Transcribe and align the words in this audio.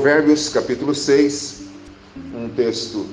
Provérbios 0.00 0.48
capítulo 0.48 0.94
6, 0.94 1.64
um 2.34 2.48
texto 2.48 3.04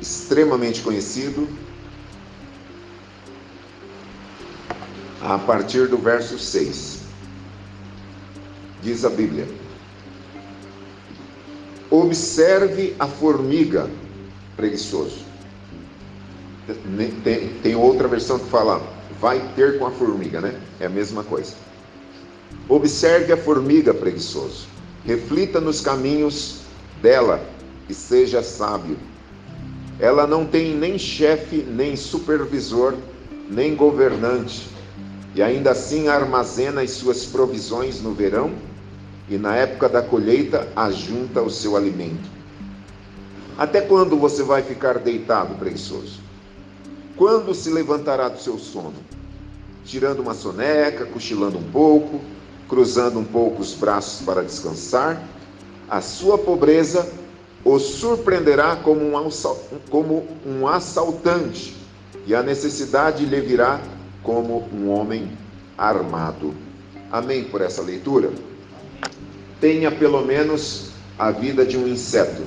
extremamente 0.00 0.80
conhecido, 0.80 1.46
a 5.20 5.38
partir 5.38 5.86
do 5.86 5.98
verso 5.98 6.38
6. 6.38 7.00
Diz 8.82 9.04
a 9.04 9.10
Bíblia: 9.10 9.46
Observe 11.90 12.96
a 12.98 13.06
formiga, 13.06 13.90
preguiçoso. 14.56 15.26
Tem, 17.22 17.48
tem, 17.62 17.76
outra 17.76 18.08
versão 18.08 18.38
que 18.38 18.48
fala, 18.48 18.82
vai 19.20 19.46
ter 19.54 19.78
com 19.78 19.84
a 19.84 19.90
formiga, 19.90 20.40
né? 20.40 20.58
É 20.80 20.86
a 20.86 20.88
mesma 20.88 21.22
coisa. 21.22 21.52
Observe 22.66 23.30
a 23.30 23.36
formiga, 23.36 23.92
preguiçoso. 23.92 24.72
Reflita 25.04 25.60
nos 25.60 25.80
caminhos 25.80 26.60
dela 27.02 27.46
e 27.88 27.94
seja 27.94 28.42
sábio. 28.42 28.96
Ela 29.98 30.26
não 30.26 30.46
tem 30.46 30.74
nem 30.74 30.98
chefe, 30.98 31.58
nem 31.58 31.94
supervisor, 31.94 32.94
nem 33.50 33.74
governante, 33.74 34.68
e 35.34 35.42
ainda 35.42 35.72
assim 35.72 36.08
armazena 36.08 36.80
as 36.80 36.92
suas 36.92 37.26
provisões 37.26 38.00
no 38.00 38.14
verão 38.14 38.52
e 39.28 39.36
na 39.36 39.54
época 39.56 39.88
da 39.88 40.02
colheita 40.02 40.68
ajunta 40.74 41.42
o 41.42 41.50
seu 41.50 41.76
alimento. 41.76 42.30
Até 43.56 43.80
quando 43.80 44.16
você 44.16 44.42
vai 44.42 44.62
ficar 44.62 44.98
deitado, 44.98 45.54
preguiçoso? 45.56 46.20
Quando 47.16 47.54
se 47.54 47.70
levantará 47.70 48.28
do 48.28 48.40
seu 48.40 48.58
sono? 48.58 48.94
Tirando 49.84 50.20
uma 50.20 50.34
soneca, 50.34 51.04
cochilando 51.06 51.58
um 51.58 51.70
pouco, 51.70 52.20
cruzando 52.68 53.18
um 53.18 53.24
pouco 53.24 53.62
os 53.62 53.74
braços 53.74 54.24
para 54.24 54.42
descansar? 54.42 55.22
A 55.88 56.00
sua 56.00 56.38
pobreza 56.38 57.06
o 57.64 57.78
surpreenderá 57.78 58.76
como 58.76 59.00
um, 59.00 59.30
como 59.88 60.26
um 60.46 60.68
assaltante, 60.68 61.74
e 62.26 62.34
a 62.34 62.42
necessidade 62.42 63.24
lhe 63.24 63.40
virá 63.40 63.80
como 64.22 64.68
um 64.72 64.90
homem 64.90 65.30
armado. 65.76 66.54
Amém 67.10 67.44
por 67.44 67.62
essa 67.62 67.80
leitura? 67.80 68.30
Tenha 69.60 69.90
pelo 69.90 70.22
menos 70.22 70.90
a 71.18 71.30
vida 71.30 71.64
de 71.64 71.78
um 71.78 71.88
inseto, 71.88 72.42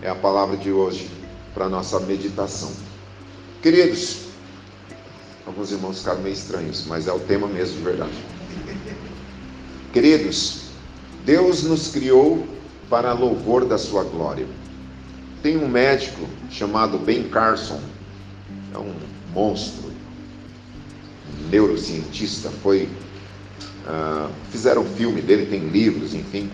é 0.00 0.08
a 0.08 0.14
palavra 0.14 0.56
de 0.56 0.72
hoje 0.72 1.10
para 1.52 1.68
nossa 1.68 2.00
meditação. 2.00 2.70
Queridos, 3.60 4.28
alguns 5.46 5.70
irmãos 5.70 5.98
ficaram 5.98 6.22
meio 6.22 6.34
estranhos, 6.34 6.84
mas 6.86 7.06
é 7.06 7.12
o 7.12 7.18
tema 7.18 7.46
mesmo 7.46 7.76
de 7.76 7.82
verdade. 7.82 8.35
Queridos, 9.96 10.58
Deus 11.24 11.62
nos 11.62 11.88
criou 11.88 12.46
para 12.90 13.14
louvor 13.14 13.64
da 13.64 13.78
sua 13.78 14.04
glória. 14.04 14.46
Tem 15.42 15.56
um 15.56 15.66
médico 15.66 16.20
chamado 16.50 16.98
Ben 16.98 17.30
Carson, 17.30 17.80
é 18.74 18.78
um 18.78 18.92
monstro, 19.32 19.84
um 19.88 21.48
neurocientista, 21.48 22.50
foi 22.62 22.90
uh, 23.86 24.30
fizeram 24.50 24.82
um 24.82 24.96
filme 24.96 25.22
dele, 25.22 25.46
tem 25.46 25.66
livros, 25.66 26.14
enfim. 26.14 26.50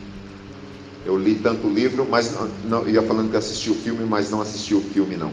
Eu 1.05 1.19
li 1.19 1.35
tanto 1.35 1.67
o 1.67 1.75
livro, 1.75 2.07
mas 2.09 2.33
não, 2.33 2.47
não 2.65 2.89
ia 2.89 3.03
falando 3.03 3.29
que 3.29 3.37
assisti 3.37 3.71
o 3.71 3.75
filme, 3.75 4.05
mas 4.05 4.31
não 4.31 4.41
assisti 4.41 4.73
o 4.73 4.81
filme 4.81 5.17
não. 5.17 5.33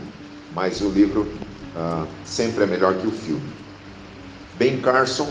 Mas 0.55 0.81
o 0.81 0.89
livro 0.89 1.27
uh, 1.75 2.07
sempre 2.25 2.63
é 2.63 2.65
melhor 2.65 2.95
que 2.95 3.05
o 3.05 3.11
filme. 3.11 3.53
Ben 4.57 4.81
Carson, 4.81 5.29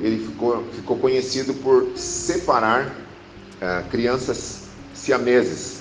ele 0.00 0.24
ficou, 0.26 0.64
ficou 0.72 0.96
conhecido 0.98 1.54
por 1.54 1.92
separar 1.96 2.86
uh, 2.86 3.88
crianças 3.90 4.68
siameses 4.94 5.80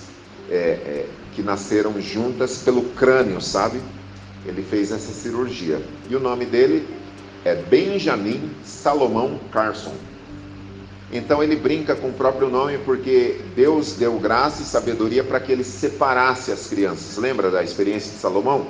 é, 0.50 0.54
é, 0.54 1.10
que 1.34 1.42
nasceram 1.42 2.00
juntas 2.02 2.58
pelo 2.58 2.84
crânio, 2.92 3.42
sabe? 3.42 3.80
Ele 4.46 4.64
fez 4.64 4.92
essa 4.92 5.12
cirurgia. 5.12 5.82
E 6.10 6.16
o 6.16 6.20
nome 6.20 6.46
dele 6.46 6.88
é 7.46 7.56
Benjamin 7.56 8.52
Salomão 8.64 9.40
Carson. 9.52 9.94
Então 11.12 11.42
ele 11.42 11.56
brinca 11.56 11.96
com 11.96 12.10
o 12.10 12.14
próprio 12.14 12.50
nome 12.50 12.78
porque 12.80 13.42
Deus 13.56 13.94
deu 13.94 14.18
graça 14.20 14.62
e 14.62 14.66
sabedoria 14.66 15.24
para 15.24 15.40
que 15.40 15.52
ele 15.52 15.64
separasse 15.64 16.52
as 16.52 16.68
crianças. 16.68 17.18
Lembra 17.18 17.50
da 17.50 17.64
experiência 17.64 18.12
de 18.12 18.18
Salomão? 18.20 18.68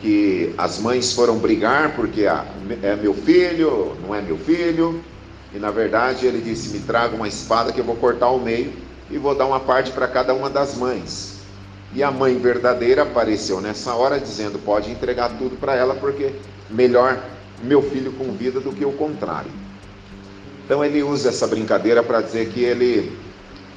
Que 0.00 0.54
as 0.56 0.78
mães 0.78 1.12
foram 1.12 1.38
brigar 1.38 1.96
porque 1.96 2.26
ah, 2.26 2.46
é 2.82 2.94
meu 2.94 3.14
filho, 3.14 3.96
não 4.02 4.14
é 4.14 4.22
meu 4.22 4.38
filho. 4.38 5.02
E 5.52 5.58
na 5.58 5.70
verdade 5.70 6.26
ele 6.26 6.40
disse: 6.40 6.70
Me 6.70 6.80
traga 6.80 7.16
uma 7.16 7.26
espada 7.26 7.72
que 7.72 7.80
eu 7.80 7.84
vou 7.84 7.96
cortar 7.96 8.26
ao 8.26 8.38
meio 8.38 8.72
e 9.10 9.18
vou 9.18 9.34
dar 9.34 9.46
uma 9.46 9.60
parte 9.60 9.90
para 9.90 10.06
cada 10.06 10.34
uma 10.34 10.48
das 10.50 10.76
mães. 10.76 11.38
E 11.94 12.02
a 12.02 12.10
mãe 12.10 12.38
verdadeira 12.38 13.02
apareceu 13.02 13.60
nessa 13.60 13.94
hora 13.94 14.20
dizendo: 14.20 14.58
pode 14.58 14.90
entregar 14.90 15.30
tudo 15.38 15.56
para 15.56 15.74
ela, 15.74 15.94
porque 15.94 16.32
melhor 16.68 17.22
meu 17.62 17.82
filho 17.82 18.12
com 18.12 18.32
vida 18.32 18.60
do 18.60 18.72
que 18.72 18.84
o 18.84 18.92
contrário. 18.92 19.50
Então 20.64 20.84
ele 20.84 21.02
usa 21.02 21.30
essa 21.30 21.46
brincadeira 21.46 22.02
para 22.02 22.20
dizer 22.20 22.50
que 22.50 22.62
ele 22.62 23.16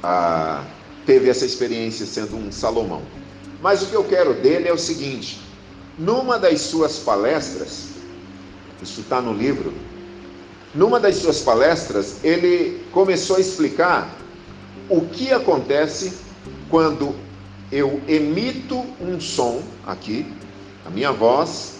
ah, 0.02 0.62
teve 1.06 1.30
essa 1.30 1.46
experiência 1.46 2.04
sendo 2.04 2.36
um 2.36 2.52
Salomão. 2.52 3.02
Mas 3.62 3.82
o 3.82 3.86
que 3.86 3.94
eu 3.94 4.04
quero 4.04 4.34
dele 4.34 4.68
é 4.68 4.72
o 4.72 4.78
seguinte: 4.78 5.40
numa 6.02 6.36
das 6.36 6.60
suas 6.62 6.98
palestras, 6.98 7.90
isso 8.82 9.02
está 9.02 9.20
no 9.20 9.32
livro, 9.32 9.72
numa 10.74 10.98
das 10.98 11.16
suas 11.16 11.42
palestras, 11.42 12.24
ele 12.24 12.84
começou 12.90 13.36
a 13.36 13.40
explicar 13.40 14.10
o 14.88 15.02
que 15.02 15.32
acontece 15.32 16.14
quando 16.68 17.14
eu 17.70 18.00
emito 18.08 18.84
um 19.00 19.20
som 19.20 19.62
aqui, 19.86 20.26
a 20.84 20.90
minha 20.90 21.12
voz, 21.12 21.74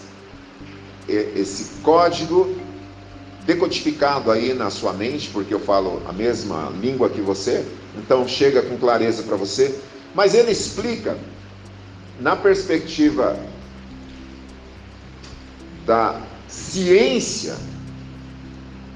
esse 1.07 1.81
código 1.81 2.55
decodificado 3.45 4.31
aí 4.31 4.53
na 4.53 4.69
sua 4.69 4.93
mente, 4.93 5.29
porque 5.31 5.53
eu 5.53 5.59
falo 5.59 6.01
a 6.07 6.13
mesma 6.13 6.71
língua 6.81 7.09
que 7.09 7.19
você, 7.19 7.65
então 7.97 8.25
chega 8.25 8.61
com 8.61 8.77
clareza 8.77 9.23
para 9.23 9.35
você, 9.35 9.77
mas 10.15 10.33
ele 10.33 10.51
explica 10.51 11.17
na 12.21 12.37
perspectiva 12.37 13.37
da 15.85 16.21
ciência 16.47 17.55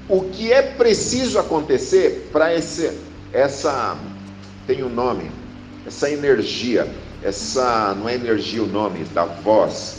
o 0.08 0.22
que 0.22 0.52
é 0.52 0.62
preciso 0.62 1.38
acontecer 1.38 2.30
para 2.32 2.54
esse 2.54 2.98
essa 3.30 3.96
tem 4.66 4.82
um 4.82 4.88
nome, 4.88 5.30
essa 5.86 6.10
energia, 6.10 6.90
essa 7.22 7.94
não 7.94 8.08
é 8.08 8.14
energia 8.14 8.62
o 8.62 8.66
nome 8.66 9.04
da 9.04 9.24
voz, 9.24 9.96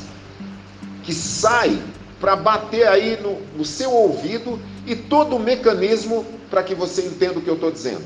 que 1.04 1.14
sai 1.14 1.80
para 2.20 2.36
bater 2.36 2.88
aí 2.88 3.20
no, 3.22 3.40
no, 3.56 3.64
seu 3.64 3.92
ouvido 3.92 4.60
e 4.86 4.96
todo 4.96 5.36
o 5.36 5.40
mecanismo 5.40 6.26
para 6.50 6.64
que 6.64 6.74
você 6.74 7.04
entenda 7.04 7.40
o 7.40 7.42
que 7.42 7.50
eu 7.50 7.56
estou 7.56 7.72
dizendo. 7.72 8.04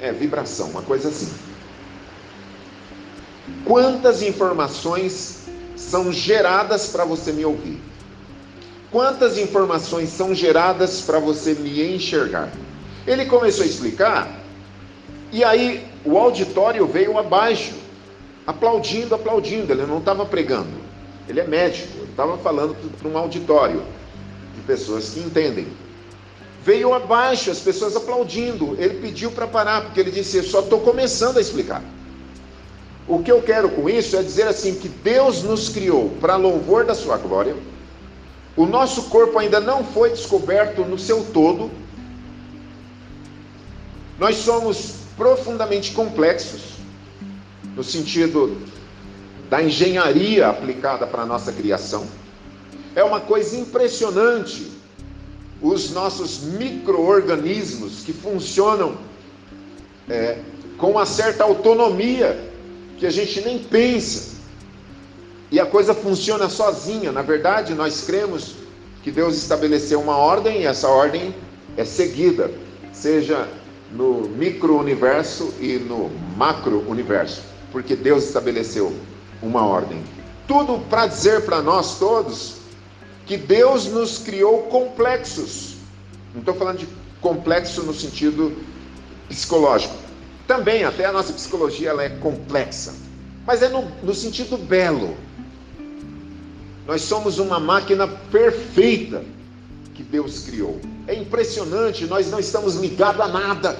É 0.00 0.12
vibração, 0.12 0.70
uma 0.70 0.82
coisa 0.82 1.08
assim. 1.08 1.30
Quantas 3.64 4.22
informações 4.22 5.39
são 5.80 6.12
geradas 6.12 6.86
para 6.88 7.04
você 7.04 7.32
me 7.32 7.44
ouvir? 7.44 7.80
Quantas 8.90 9.38
informações 9.38 10.10
são 10.10 10.34
geradas 10.34 11.00
para 11.00 11.18
você 11.18 11.54
me 11.54 11.94
enxergar? 11.94 12.50
Ele 13.06 13.24
começou 13.24 13.64
a 13.64 13.66
explicar, 13.66 14.28
e 15.32 15.42
aí 15.42 15.86
o 16.04 16.18
auditório 16.18 16.86
veio 16.86 17.16
abaixo, 17.18 17.72
aplaudindo, 18.46 19.14
aplaudindo. 19.14 19.72
Ele 19.72 19.86
não 19.86 19.98
estava 19.98 20.26
pregando, 20.26 20.76
ele 21.28 21.40
é 21.40 21.46
médico, 21.46 22.04
estava 22.10 22.36
falando 22.38 22.76
para 22.98 23.08
um 23.08 23.16
auditório 23.16 23.82
de 24.54 24.60
pessoas 24.62 25.10
que 25.10 25.20
entendem. 25.20 25.66
Veio 26.62 26.92
abaixo, 26.92 27.50
as 27.50 27.60
pessoas 27.60 27.96
aplaudindo. 27.96 28.76
Ele 28.78 29.00
pediu 29.00 29.30
para 29.30 29.46
parar, 29.46 29.82
porque 29.82 30.00
ele 30.00 30.10
disse: 30.10 30.36
Eu 30.36 30.44
só 30.44 30.60
estou 30.60 30.80
começando 30.80 31.38
a 31.38 31.40
explicar. 31.40 31.82
O 33.10 33.24
que 33.24 33.32
eu 33.32 33.42
quero 33.42 33.68
com 33.68 33.90
isso 33.90 34.16
é 34.16 34.22
dizer 34.22 34.46
assim: 34.46 34.76
que 34.76 34.88
Deus 34.88 35.42
nos 35.42 35.68
criou 35.68 36.10
para 36.20 36.36
louvor 36.36 36.84
da 36.84 36.94
Sua 36.94 37.16
glória. 37.16 37.56
O 38.56 38.64
nosso 38.64 39.04
corpo 39.10 39.36
ainda 39.36 39.58
não 39.58 39.82
foi 39.82 40.10
descoberto 40.10 40.82
no 40.82 40.96
seu 40.96 41.24
todo, 41.32 41.70
nós 44.16 44.36
somos 44.36 44.96
profundamente 45.16 45.92
complexos, 45.92 46.74
no 47.74 47.82
sentido 47.82 48.60
da 49.48 49.60
engenharia 49.60 50.48
aplicada 50.48 51.04
para 51.06 51.22
a 51.22 51.26
nossa 51.26 51.52
criação. 51.52 52.06
É 52.94 53.02
uma 53.02 53.20
coisa 53.20 53.56
impressionante 53.56 54.70
os 55.60 55.90
nossos 55.90 56.42
micro-organismos 56.42 58.04
que 58.04 58.12
funcionam 58.12 58.96
é, 60.08 60.38
com 60.76 60.90
uma 60.92 61.06
certa 61.06 61.44
autonomia 61.44 62.49
que 63.00 63.06
a 63.06 63.10
gente 63.10 63.40
nem 63.40 63.58
pensa. 63.58 64.38
E 65.50 65.58
a 65.58 65.66
coisa 65.66 65.94
funciona 65.94 66.48
sozinha. 66.48 67.10
Na 67.10 67.22
verdade, 67.22 67.74
nós 67.74 68.02
cremos 68.02 68.54
que 69.02 69.10
Deus 69.10 69.36
estabeleceu 69.36 69.98
uma 69.98 70.16
ordem 70.16 70.60
e 70.60 70.66
essa 70.66 70.86
ordem 70.86 71.34
é 71.76 71.84
seguida, 71.84 72.50
seja 72.92 73.48
no 73.90 74.28
micro-universo 74.28 75.52
e 75.58 75.78
no 75.78 76.10
macro-universo, 76.36 77.42
porque 77.72 77.96
Deus 77.96 78.24
estabeleceu 78.24 78.94
uma 79.42 79.66
ordem. 79.66 80.04
Tudo 80.46 80.78
para 80.90 81.06
dizer 81.06 81.44
para 81.46 81.62
nós 81.62 81.98
todos 81.98 82.56
que 83.26 83.38
Deus 83.38 83.86
nos 83.86 84.18
criou 84.18 84.64
complexos. 84.64 85.76
Não 86.34 86.40
estou 86.40 86.54
falando 86.54 86.78
de 86.78 86.88
complexo 87.20 87.82
no 87.82 87.94
sentido 87.94 88.54
psicológico. 89.28 90.09
Também, 90.50 90.82
até 90.82 91.04
a 91.04 91.12
nossa 91.12 91.32
psicologia 91.32 91.90
ela 91.90 92.02
é 92.02 92.08
complexa, 92.08 92.92
mas 93.46 93.62
é 93.62 93.68
no, 93.68 93.88
no 94.02 94.12
sentido 94.12 94.58
belo. 94.58 95.16
Nós 96.88 97.02
somos 97.02 97.38
uma 97.38 97.60
máquina 97.60 98.08
perfeita 98.08 99.22
que 99.94 100.02
Deus 100.02 100.40
criou. 100.40 100.80
É 101.06 101.14
impressionante, 101.14 102.04
nós 102.04 102.32
não 102.32 102.40
estamos 102.40 102.74
ligados 102.74 103.20
a 103.20 103.28
nada 103.28 103.78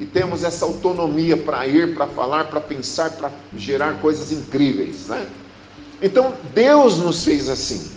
e 0.00 0.04
temos 0.04 0.42
essa 0.42 0.64
autonomia 0.64 1.36
para 1.36 1.64
ir, 1.68 1.94
para 1.94 2.08
falar, 2.08 2.46
para 2.46 2.60
pensar, 2.60 3.12
para 3.12 3.30
gerar 3.56 4.00
coisas 4.00 4.32
incríveis, 4.32 5.06
né? 5.06 5.24
Então 6.02 6.34
Deus 6.52 6.98
nos 6.98 7.22
fez 7.22 7.48
assim. 7.48 7.88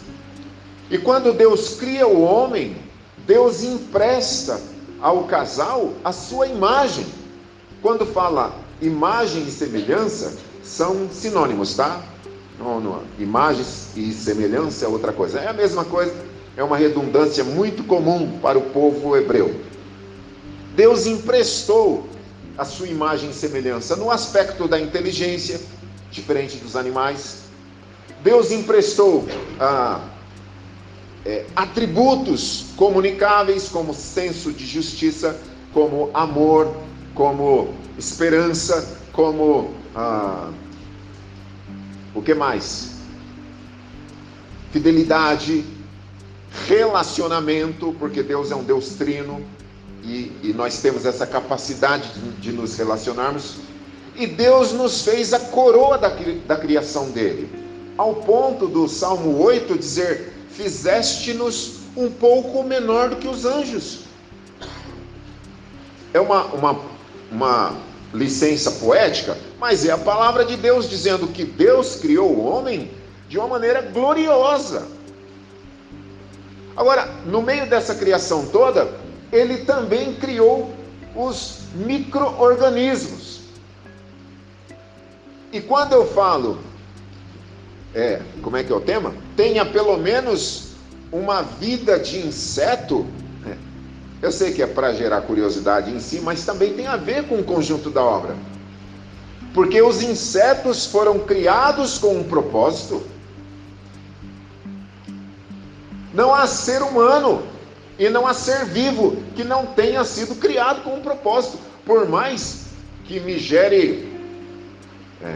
E 0.92 1.00
quando 1.00 1.34
Deus 1.34 1.78
cria 1.80 2.06
o 2.06 2.22
homem, 2.22 2.78
Deus 3.26 3.64
empresta 3.64 4.62
ao 5.02 5.24
casal 5.24 5.94
a 6.04 6.12
sua 6.12 6.46
imagem. 6.46 7.23
Quando 7.84 8.06
fala 8.06 8.58
imagem 8.82 9.44
e 9.44 9.52
semelhança, 9.52 10.38
são 10.64 11.10
sinônimos, 11.12 11.76
tá? 11.76 12.02
Não, 12.58 12.80
não, 12.80 13.04
imagens 13.20 13.90
e 13.94 14.14
semelhança 14.14 14.86
é 14.86 14.88
outra 14.88 15.12
coisa. 15.12 15.40
É 15.42 15.50
a 15.50 15.54
mesma 15.54 15.84
coisa, 15.84 16.14
é 16.56 16.64
uma 16.64 16.78
redundância 16.78 17.44
muito 17.44 17.84
comum 17.84 18.40
para 18.42 18.58
o 18.58 18.62
povo 18.62 19.18
hebreu. 19.18 19.60
Deus 20.74 21.06
emprestou 21.06 22.08
a 22.58 22.64
sua 22.64 22.88
imagem 22.88 23.32
e 23.32 23.34
semelhança 23.34 23.98
no 23.98 24.10
aspecto 24.10 24.66
da 24.66 24.80
inteligência, 24.80 25.60
diferente 26.10 26.56
dos 26.60 26.78
animais. 26.78 27.40
Deus 28.24 28.50
emprestou 28.50 29.28
ah, 29.60 30.00
é, 31.26 31.46
atributos 31.54 32.68
comunicáveis, 32.78 33.68
como 33.68 33.94
senso 33.94 34.54
de 34.54 34.66
justiça, 34.66 35.38
como 35.74 36.10
amor, 36.14 36.74
como 37.14 37.74
esperança, 37.98 38.98
como. 39.12 39.74
Ah, 39.96 40.52
o 42.16 42.22
que 42.22 42.34
mais? 42.34 42.92
Fidelidade, 44.72 45.64
relacionamento, 46.68 47.96
porque 48.00 48.22
Deus 48.22 48.52
é 48.52 48.56
um 48.56 48.64
Deus 48.64 48.90
trino 48.90 49.44
e, 50.04 50.32
e 50.44 50.54
nós 50.54 50.80
temos 50.80 51.06
essa 51.06 51.26
capacidade 51.26 52.12
de, 52.14 52.32
de, 52.34 52.52
nos 52.52 52.76
relacionarmos. 52.78 53.58
E 54.16 54.28
Deus 54.28 54.72
nos 54.74 55.02
fez 55.02 55.34
a 55.34 55.40
coroa 55.40 55.98
da, 55.98 56.10
da 56.48 56.56
criação 56.56 57.10
dele, 57.10 57.50
ao 57.98 58.16
ponto 58.16 58.68
do 58.68 58.88
Salmo 58.88 59.42
8 59.42 59.78
dizer: 59.78 60.34
fizeste-nos 60.50 61.80
um 61.96 62.12
pouco 62.12 62.64
menor 62.64 63.10
do 63.10 63.16
que 63.16 63.28
os 63.28 63.46
anjos. 63.46 64.02
É 66.14 66.20
uma, 66.20 66.44
uma, 66.46 66.80
uma 67.34 67.76
licença 68.14 68.72
poética, 68.72 69.38
mas 69.60 69.86
é 69.86 69.92
a 69.92 69.98
palavra 69.98 70.46
de 70.46 70.56
Deus 70.56 70.90
dizendo 70.90 71.28
que 71.28 71.44
Deus 71.44 71.96
criou 71.96 72.30
o 72.32 72.46
homem 72.46 72.92
de 73.28 73.38
uma 73.38 73.48
maneira 73.48 73.82
gloriosa. 73.82 74.88
Agora, 76.76 77.06
no 77.26 77.42
meio 77.42 77.68
dessa 77.70 77.96
criação 77.96 78.46
toda, 78.48 78.90
ele 79.32 79.66
também 79.66 80.14
criou 80.16 80.72
os 81.16 81.60
micro-organismos. 81.74 83.42
E 85.52 85.60
quando 85.60 85.94
eu 85.94 86.08
falo 86.08 86.60
é, 87.94 88.20
como 88.42 88.58
é 88.58 88.64
que 88.64 88.72
é 88.72 88.76
o 88.76 88.82
tema? 88.82 89.14
Tenha 89.36 89.64
pelo 89.66 89.98
menos 89.98 90.70
uma 91.12 91.44
vida 91.44 92.00
de 92.00 92.20
inseto. 92.20 93.06
Eu 94.24 94.32
sei 94.32 94.54
que 94.54 94.64
é 94.64 94.66
para 94.66 94.94
gerar 94.94 95.24
curiosidade 95.24 95.92
em 95.92 96.00
si, 96.00 96.22
mas 96.22 96.46
também 96.46 96.74
tem 96.74 96.88
a 96.88 96.96
ver 96.96 97.28
com 97.28 97.36
o 97.36 97.44
conjunto 97.44 97.90
da 97.90 98.02
obra. 98.02 98.38
Porque 99.54 99.82
os 99.82 100.02
insetos 100.02 100.86
foram 100.86 101.20
criados 101.20 101.98
com 101.98 102.16
um 102.16 102.24
propósito. 102.24 103.04
Não 106.14 106.34
há 106.34 106.48
ser 106.48 106.82
humano 106.82 107.44
e 108.00 108.08
não 108.08 108.26
há 108.26 108.34
ser 108.34 108.64
vivo 108.64 109.18
que 109.36 109.44
não 109.44 109.66
tenha 109.66 110.06
sido 110.06 110.36
criado 110.36 110.84
com 110.86 110.96
um 110.96 111.02
propósito, 111.02 111.60
por 111.86 112.08
mais 112.08 112.68
que 113.04 113.20
me 113.20 113.38
gere 113.38 114.10
é, 115.22 115.36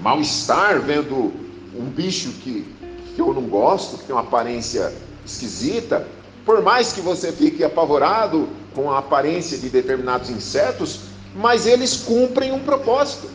mal-estar 0.00 0.80
vendo 0.80 1.32
um 1.72 1.84
bicho 1.84 2.30
que, 2.42 2.66
que 3.14 3.20
eu 3.20 3.32
não 3.32 3.42
gosto, 3.42 3.98
que 3.98 4.06
tem 4.06 4.16
uma 4.16 4.22
aparência 4.22 4.92
esquisita, 5.24 6.04
por 6.44 6.62
mais 6.62 6.92
que 6.92 7.00
você 7.00 7.32
fique 7.32 7.64
apavorado 7.64 8.48
com 8.74 8.90
a 8.90 8.98
aparência 8.98 9.56
de 9.56 9.68
determinados 9.68 10.28
insetos, 10.28 11.00
mas 11.34 11.66
eles 11.66 11.96
cumprem 11.96 12.52
um 12.52 12.60
propósito. 12.60 13.28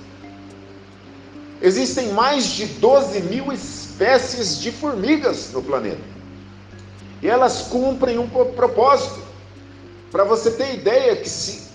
Existem 1.61 2.13
mais 2.13 2.45
de 2.45 2.65
12 2.65 3.21
mil 3.23 3.51
espécies 3.51 4.59
de 4.59 4.71
formigas 4.71 5.51
no 5.51 5.61
planeta. 5.61 6.01
E 7.21 7.27
elas 7.27 7.63
cumprem 7.63 8.17
um 8.17 8.29
propósito. 8.29 9.19
Para 10.11 10.23
você 10.23 10.51
ter 10.51 10.75
ideia 10.75 11.15
que 11.17 11.29
se. 11.29 11.67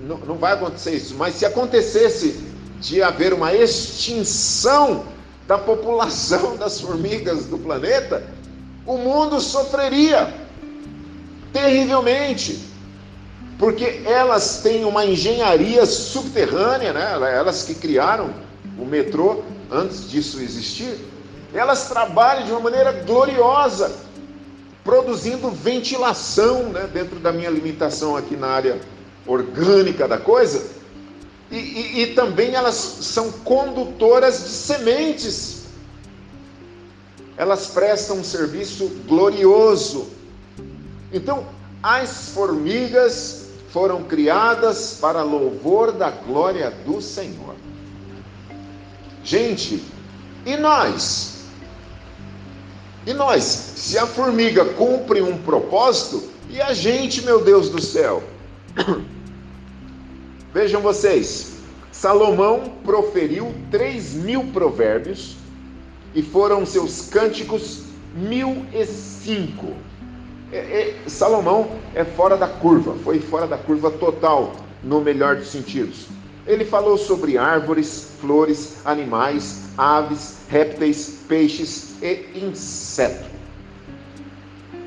Não, 0.00 0.18
não 0.18 0.36
vai 0.36 0.52
acontecer 0.52 0.94
isso, 0.94 1.14
mas 1.14 1.34
se 1.34 1.44
acontecesse 1.44 2.40
de 2.80 3.02
haver 3.02 3.32
uma 3.32 3.54
extinção 3.54 5.04
da 5.46 5.58
população 5.58 6.56
das 6.56 6.80
formigas 6.80 7.46
do 7.46 7.58
planeta, 7.58 8.24
o 8.86 8.96
mundo 8.96 9.40
sofreria 9.40 10.41
terrivelmente, 11.52 12.64
porque 13.58 14.02
elas 14.04 14.62
têm 14.62 14.84
uma 14.84 15.04
engenharia 15.04 15.86
subterrânea, 15.86 16.92
né? 16.92 17.12
elas 17.34 17.62
que 17.62 17.74
criaram 17.74 18.30
o 18.78 18.84
metrô 18.84 19.42
antes 19.70 20.10
disso 20.10 20.40
existir, 20.40 20.98
elas 21.54 21.88
trabalham 21.88 22.44
de 22.46 22.50
uma 22.50 22.60
maneira 22.60 22.92
gloriosa, 22.92 23.94
produzindo 24.82 25.50
ventilação, 25.50 26.64
né? 26.64 26.88
dentro 26.92 27.20
da 27.20 27.30
minha 27.32 27.50
limitação 27.50 28.16
aqui 28.16 28.36
na 28.36 28.48
área 28.48 28.80
orgânica 29.26 30.08
da 30.08 30.18
coisa, 30.18 30.66
e, 31.50 31.56
e, 31.56 32.02
e 32.02 32.06
também 32.14 32.54
elas 32.54 32.74
são 32.74 33.30
condutoras 33.30 34.42
de 34.42 34.48
sementes. 34.48 35.64
Elas 37.36 37.66
prestam 37.66 38.18
um 38.18 38.24
serviço 38.24 38.88
glorioso. 39.06 40.08
Então, 41.12 41.46
as 41.82 42.30
formigas 42.30 43.48
foram 43.70 44.04
criadas 44.04 44.98
para 45.00 45.22
louvor 45.22 45.92
da 45.92 46.10
glória 46.10 46.70
do 46.84 47.00
Senhor. 47.00 47.54
Gente, 49.24 49.82
e 50.44 50.56
nós? 50.56 51.44
E 53.06 53.12
nós? 53.12 53.42
Se 53.42 53.98
a 53.98 54.06
formiga 54.06 54.64
cumpre 54.64 55.20
um 55.20 55.38
propósito, 55.38 56.30
e 56.48 56.60
a 56.60 56.72
gente, 56.72 57.22
meu 57.22 57.42
Deus 57.42 57.68
do 57.68 57.80
céu? 57.80 58.22
Vejam 60.52 60.82
vocês, 60.82 61.52
Salomão 61.90 62.74
proferiu 62.84 63.54
três 63.70 64.12
mil 64.12 64.44
provérbios 64.52 65.36
e 66.14 66.22
foram 66.22 66.66
seus 66.66 67.08
cânticos 67.08 67.84
mil 68.14 68.66
e 68.72 68.84
cinco. 68.84 69.74
É, 70.52 70.58
é, 70.58 71.08
Salomão 71.08 71.78
é 71.94 72.04
fora 72.04 72.36
da 72.36 72.46
curva, 72.46 72.94
foi 73.02 73.18
fora 73.18 73.46
da 73.46 73.56
curva 73.56 73.90
total, 73.90 74.54
no 74.84 75.00
melhor 75.00 75.36
dos 75.36 75.48
sentidos. 75.48 76.08
Ele 76.46 76.64
falou 76.64 76.98
sobre 76.98 77.38
árvores, 77.38 78.10
flores, 78.20 78.76
animais, 78.84 79.62
aves, 79.78 80.38
répteis, 80.50 81.20
peixes 81.26 81.94
e 82.02 82.26
inseto. 82.34 83.30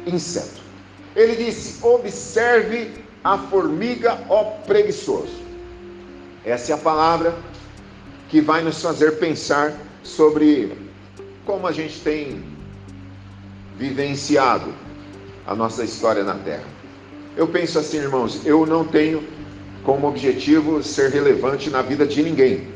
Inseto. 0.06 0.62
Ele 1.16 1.36
disse: 1.36 1.84
observe 1.84 2.92
a 3.24 3.38
formiga, 3.38 4.20
ó 4.30 4.44
preguiçoso. 4.68 5.44
Essa 6.44 6.74
é 6.74 6.76
a 6.76 6.78
palavra 6.78 7.36
que 8.30 8.40
vai 8.40 8.62
nos 8.62 8.80
fazer 8.80 9.18
pensar 9.18 9.74
sobre 10.04 10.78
como 11.44 11.66
a 11.66 11.72
gente 11.72 12.00
tem 12.02 12.44
vivenciado 13.78 14.85
a 15.46 15.56
nossa 15.56 15.84
história 15.84 16.24
na 16.24 16.36
Terra. 16.36 16.64
Eu 17.36 17.48
penso 17.48 17.78
assim, 17.78 17.98
irmãos, 17.98 18.46
eu 18.46 18.66
não 18.66 18.86
tenho 18.86 19.24
como 19.84 20.08
objetivo 20.08 20.82
ser 20.82 21.12
relevante 21.12 21.70
na 21.70 21.82
vida 21.82 22.06
de 22.06 22.24
ninguém, 22.24 22.68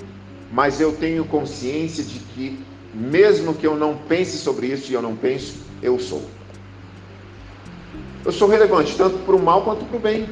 mas 0.52 0.80
eu 0.80 0.92
tenho 0.94 1.26
consciência 1.26 2.04
de 2.04 2.20
que, 2.20 2.60
mesmo 2.94 3.54
que 3.54 3.66
eu 3.66 3.76
não 3.76 3.96
pense 3.96 4.38
sobre 4.38 4.68
isso 4.68 4.92
e 4.92 4.94
eu 4.94 5.02
não 5.02 5.16
penso, 5.16 5.56
eu 5.82 6.00
sou. 6.00 6.24
Eu 8.26 8.32
sou 8.32 8.48
relevante 8.48 8.96
tanto 8.96 9.18
para 9.20 9.36
o 9.36 9.42
mal 9.42 9.64
quanto 9.64 9.86
para 9.86 9.98
o 9.98 10.00
bem. 10.00 10.28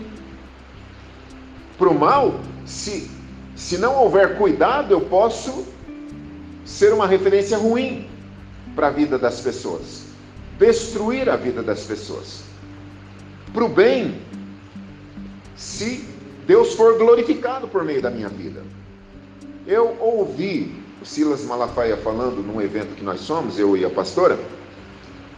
para 1.77 1.89
o 1.89 1.97
mal, 1.97 2.39
se, 2.65 3.09
se 3.55 3.77
não 3.77 3.95
houver 3.95 4.37
cuidado, 4.37 4.91
eu 4.91 5.01
posso 5.01 5.65
ser 6.65 6.91
uma 6.91 7.07
referência 7.07 7.57
ruim 7.57 8.09
para 8.75 8.87
a 8.87 8.91
vida 8.91 9.17
das 9.17 9.39
pessoas, 9.39 10.03
destruir 10.57 11.29
a 11.29 11.35
vida 11.35 11.61
das 11.61 11.83
pessoas. 11.83 12.43
Para 13.53 13.65
o 13.65 13.69
bem, 13.69 14.19
se 15.55 16.05
Deus 16.47 16.73
for 16.75 16.97
glorificado 16.97 17.67
por 17.67 17.83
meio 17.83 18.01
da 18.01 18.09
minha 18.09 18.29
vida. 18.29 18.63
Eu 19.67 19.97
ouvi 19.99 20.73
o 21.01 21.05
Silas 21.05 21.43
Malafaia 21.43 21.97
falando 21.97 22.41
num 22.41 22.61
evento 22.61 22.95
que 22.95 23.03
nós 23.03 23.19
somos, 23.19 23.59
eu 23.59 23.75
e 23.75 23.83
a 23.83 23.89
pastora, 23.89 24.39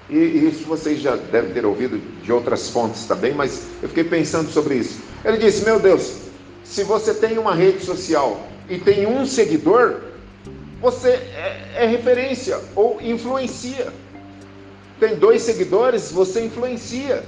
e, 0.08 0.48
isso 0.48 0.66
vocês 0.66 1.00
já 1.00 1.16
devem 1.16 1.52
ter 1.52 1.66
ouvido 1.66 2.00
de 2.24 2.32
outras 2.32 2.70
fontes 2.70 3.06
também, 3.06 3.34
mas 3.34 3.68
eu 3.82 3.90
fiquei 3.90 4.04
pensando 4.04 4.50
sobre 4.52 4.76
isso. 4.76 5.00
Ele 5.26 5.38
disse: 5.38 5.66
Meu 5.66 5.80
Deus, 5.80 6.16
se 6.64 6.84
você 6.84 7.14
tem 7.14 7.38
uma 7.38 7.56
rede 7.56 7.84
social 7.84 8.48
e 8.70 8.78
tem 8.78 9.08
um 9.08 9.26
seguidor, 9.26 10.02
você 10.80 11.10
é, 11.10 11.72
é 11.76 11.86
referência 11.88 12.60
ou 12.76 13.00
influencia. 13.02 13.92
Tem 15.00 15.16
dois 15.16 15.42
seguidores, 15.42 16.12
você 16.12 16.46
influencia. 16.46 17.24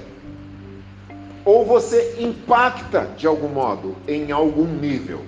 Ou 1.46 1.66
você 1.66 2.16
impacta 2.20 3.10
de 3.18 3.26
algum 3.26 3.48
modo, 3.48 3.96
em 4.08 4.32
algum 4.32 4.66
nível. 4.66 5.22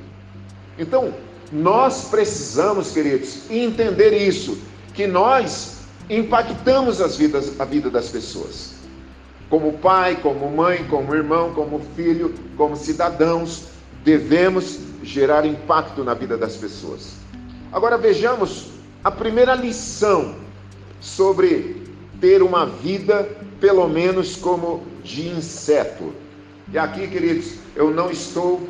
Então, 0.78 1.14
nós 1.52 2.10
precisamos, 2.10 2.92
queridos, 2.92 3.50
entender 3.50 4.12
isso, 4.12 4.58
que 4.94 5.08
nós 5.08 5.78
impactamos 6.10 7.00
as 7.00 7.16
vidas, 7.16 7.60
a 7.60 7.66
vida 7.66 7.90
das 7.90 8.10
pessoas. 8.10 8.74
Como 9.50 9.74
pai, 9.74 10.20
como 10.22 10.50
mãe, 10.50 10.86
como 10.90 11.14
irmão, 11.16 11.54
como 11.54 11.80
filho, 11.96 12.34
como 12.58 12.76
cidadãos, 12.76 13.66
devemos 14.04 14.80
gerar 15.04 15.46
impacto 15.46 16.04
na 16.04 16.14
vida 16.14 16.38
das 16.38 16.56
pessoas. 16.56 17.14
Agora 17.72 17.98
vejamos 17.98 18.68
a 19.04 19.12
primeira 19.12 19.54
lição 19.56 20.36
sobre 21.00 21.83
ter 22.24 22.42
uma 22.42 22.66
vida, 22.66 23.30
pelo 23.60 23.86
menos 23.90 24.38
como 24.38 24.82
de 25.04 25.28
inseto. 25.28 26.14
E 26.72 26.78
aqui, 26.78 27.06
queridos, 27.06 27.56
eu 27.76 27.92
não 27.92 28.10
estou 28.10 28.66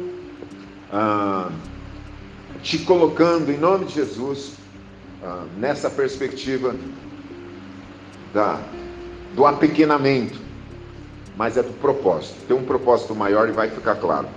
ah, 0.92 1.52
te 2.64 2.80
colocando, 2.80 3.52
em 3.52 3.58
nome 3.60 3.86
de 3.86 3.94
Jesus, 3.94 4.54
ah, 5.24 5.46
nessa 5.56 5.88
perspectiva 5.88 6.76
da, 8.34 8.60
do 9.36 9.46
apequenamento, 9.46 10.40
mas 11.38 11.56
é 11.56 11.62
do 11.62 11.74
propósito. 11.74 12.34
Tem 12.48 12.58
um 12.58 12.66
propósito 12.66 13.14
maior 13.14 13.48
e 13.48 13.52
vai 13.52 13.70
ficar 13.70 13.98
claro. 13.98 14.30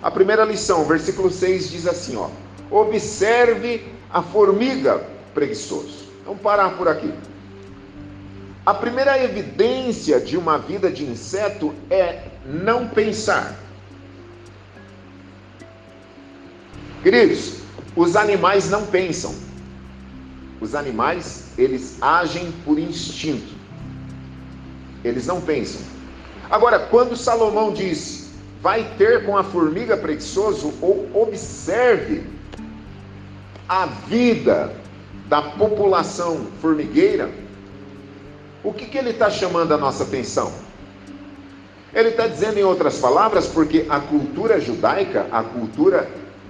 A 0.00 0.08
primeira 0.08 0.44
lição, 0.44 0.84
versículo 0.84 1.32
6 1.32 1.68
diz 1.68 1.88
assim, 1.88 2.14
ó: 2.14 2.28
Observe 2.70 3.84
a 4.08 4.22
formiga 4.22 5.04
preguiçoso. 5.34 6.04
Vamos 6.24 6.40
parar 6.40 6.76
por 6.76 6.86
aqui. 6.86 7.12
A 8.64 8.72
primeira 8.72 9.22
evidência 9.22 10.20
de 10.20 10.36
uma 10.36 10.56
vida 10.56 10.88
de 10.88 11.04
inseto 11.04 11.74
é 11.90 12.28
não 12.46 12.88
pensar. 12.88 13.56
Queridos, 17.02 17.56
os 17.96 18.14
animais 18.14 18.70
não 18.70 18.86
pensam. 18.86 19.34
Os 20.60 20.76
animais, 20.76 21.46
eles 21.58 21.98
agem 22.00 22.52
por 22.64 22.78
instinto. 22.78 23.52
Eles 25.02 25.26
não 25.26 25.40
pensam. 25.40 25.80
Agora, 26.48 26.78
quando 26.78 27.16
Salomão 27.16 27.72
disse, 27.72 28.30
vai 28.60 28.84
ter 28.96 29.26
com 29.26 29.36
a 29.36 29.42
formiga 29.42 29.96
preguiçoso, 29.96 30.72
ou 30.80 31.10
observe 31.14 32.22
a 33.68 33.86
vida 33.86 34.72
da 35.28 35.42
população 35.42 36.46
formigueira, 36.60 37.41
o 38.64 38.72
que, 38.72 38.86
que 38.86 38.98
ele 38.98 39.10
está 39.10 39.30
chamando 39.30 39.72
a 39.72 39.78
nossa 39.78 40.04
atenção? 40.04 40.52
Ele 41.94 42.08
está 42.08 42.26
dizendo, 42.26 42.58
em 42.58 42.62
outras 42.62 42.98
palavras, 42.98 43.46
porque 43.46 43.86
a 43.88 44.00
cultura 44.00 44.60
judaica, 44.60 45.26
a 45.30 45.42
cultura 45.42 46.08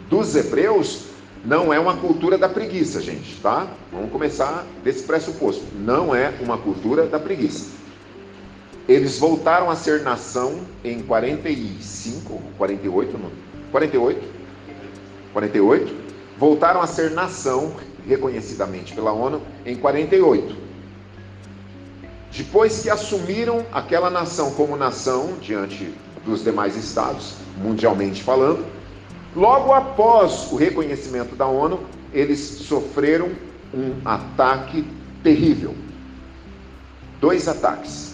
dos 0.09 0.37
hebreus, 0.37 1.07
não 1.45 1.73
é 1.73 1.81
uma 1.81 1.97
cultura 1.97 2.39
da 2.39 2.49
preguiça, 2.49 3.01
gente, 3.01 3.41
tá? 3.41 3.67
Vamos 3.91 4.13
começar 4.13 4.65
desse 4.85 5.03
pressuposto. 5.03 5.65
Não 5.75 6.15
é 6.15 6.33
uma 6.41 6.57
cultura 6.57 7.07
da 7.07 7.19
preguiça. 7.19 7.71
Eles 8.89 9.19
voltaram 9.19 9.71
a 9.71 9.75
ser 9.75 10.03
nação 10.03 10.61
em 10.85 11.03
45, 11.03 12.41
48, 12.57 13.19
não, 13.19 13.31
48, 13.73 14.23
48. 15.33 15.97
Voltaram 16.39 16.81
a 16.81 16.87
ser 16.87 17.11
nação, 17.11 17.75
reconhecidamente 18.07 18.95
pela 18.95 19.13
ONU, 19.13 19.41
em 19.65 19.77
48. 19.77 20.55
Depois 22.33 22.83
que 22.83 22.91
assumiram 22.91 23.65
aquela 23.73 24.11
nação 24.11 24.53
como 24.53 24.77
nação 24.77 25.35
diante 25.41 25.93
dos 26.25 26.43
demais 26.43 26.77
estados, 26.77 27.35
mundialmente 27.59 28.23
falando, 28.23 28.65
Logo 29.35 29.73
após 29.73 30.53
o 30.53 30.57
reconhecimento 30.57 31.35
da 31.35 31.47
ONU, 31.47 31.81
eles 32.13 32.39
sofreram 32.39 33.31
um 33.73 33.95
ataque 34.05 34.87
terrível. 35.23 35.75
Dois 37.19 37.49
ataques. 37.49 38.13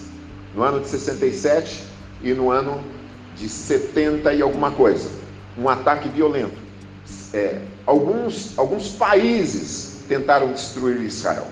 No 0.54 0.62
ano 0.62 0.80
de 0.80 0.88
67 0.88 1.82
e 2.22 2.32
no 2.32 2.50
ano 2.50 2.80
de 3.36 3.48
70 3.48 4.32
e 4.32 4.42
alguma 4.42 4.70
coisa. 4.70 5.10
Um 5.58 5.68
ataque 5.68 6.08
violento. 6.08 6.56
É, 7.34 7.60
alguns, 7.84 8.56
alguns 8.56 8.90
países 8.90 10.04
tentaram 10.06 10.52
destruir 10.52 11.02
Israel. 11.02 11.48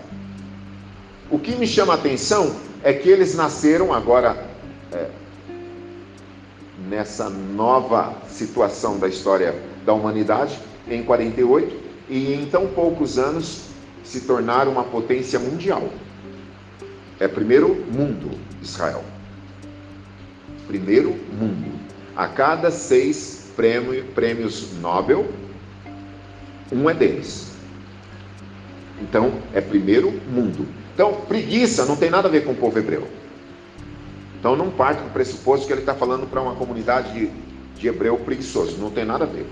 O 1.30 1.38
que 1.38 1.56
me 1.56 1.66
chama 1.66 1.94
a 1.94 1.96
atenção 1.96 2.54
é 2.82 2.92
que 2.92 3.08
eles 3.08 3.34
nasceram 3.34 3.92
agora. 3.92 4.46
É, 4.92 5.08
nessa 6.88 7.28
nova 7.28 8.14
situação 8.28 8.98
da 8.98 9.08
história 9.08 9.54
da 9.84 9.92
humanidade, 9.92 10.58
em 10.88 11.02
48, 11.02 11.76
e 12.08 12.34
em 12.34 12.46
tão 12.46 12.68
poucos 12.68 13.18
anos 13.18 13.62
se 14.04 14.20
tornaram 14.20 14.70
uma 14.72 14.84
potência 14.84 15.38
mundial. 15.38 15.88
É 17.18 17.26
primeiro 17.26 17.74
mundo, 17.92 18.38
Israel. 18.62 19.04
Primeiro 20.66 21.10
mundo. 21.10 21.72
A 22.14 22.28
cada 22.28 22.70
seis 22.70 23.50
prêmio, 23.56 24.04
prêmios 24.14 24.72
Nobel, 24.80 25.26
um 26.70 26.88
é 26.88 26.94
deles. 26.94 27.52
Então, 29.00 29.32
é 29.52 29.60
primeiro 29.60 30.12
mundo. 30.30 30.66
Então, 30.96 31.12
preguiça 31.28 31.84
não 31.84 31.94
tem 31.94 32.08
nada 32.08 32.26
a 32.26 32.30
ver 32.30 32.42
com 32.42 32.52
o 32.52 32.56
povo 32.56 32.78
hebreu. 32.78 33.06
Então 34.38 34.54
não 34.54 34.70
parte 34.70 35.02
do 35.02 35.10
pressuposto 35.10 35.66
que 35.66 35.72
ele 35.74 35.80
está 35.80 35.94
falando 35.94 36.26
para 36.26 36.40
uma 36.40 36.54
comunidade 36.54 37.12
de, 37.12 37.30
de 37.78 37.88
hebreu 37.88 38.16
preguiçoso. 38.16 38.78
Não 38.78 38.90
tem 38.90 39.04
nada 39.04 39.24
a 39.24 39.26
ver. 39.26 39.46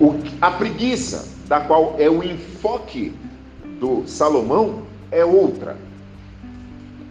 O, 0.00 0.14
a 0.40 0.50
preguiça, 0.50 1.28
da 1.46 1.60
qual 1.60 1.94
é 1.98 2.10
o 2.10 2.24
enfoque 2.24 3.14
do 3.78 4.04
Salomão, 4.08 4.82
é 5.10 5.24
outra. 5.24 5.76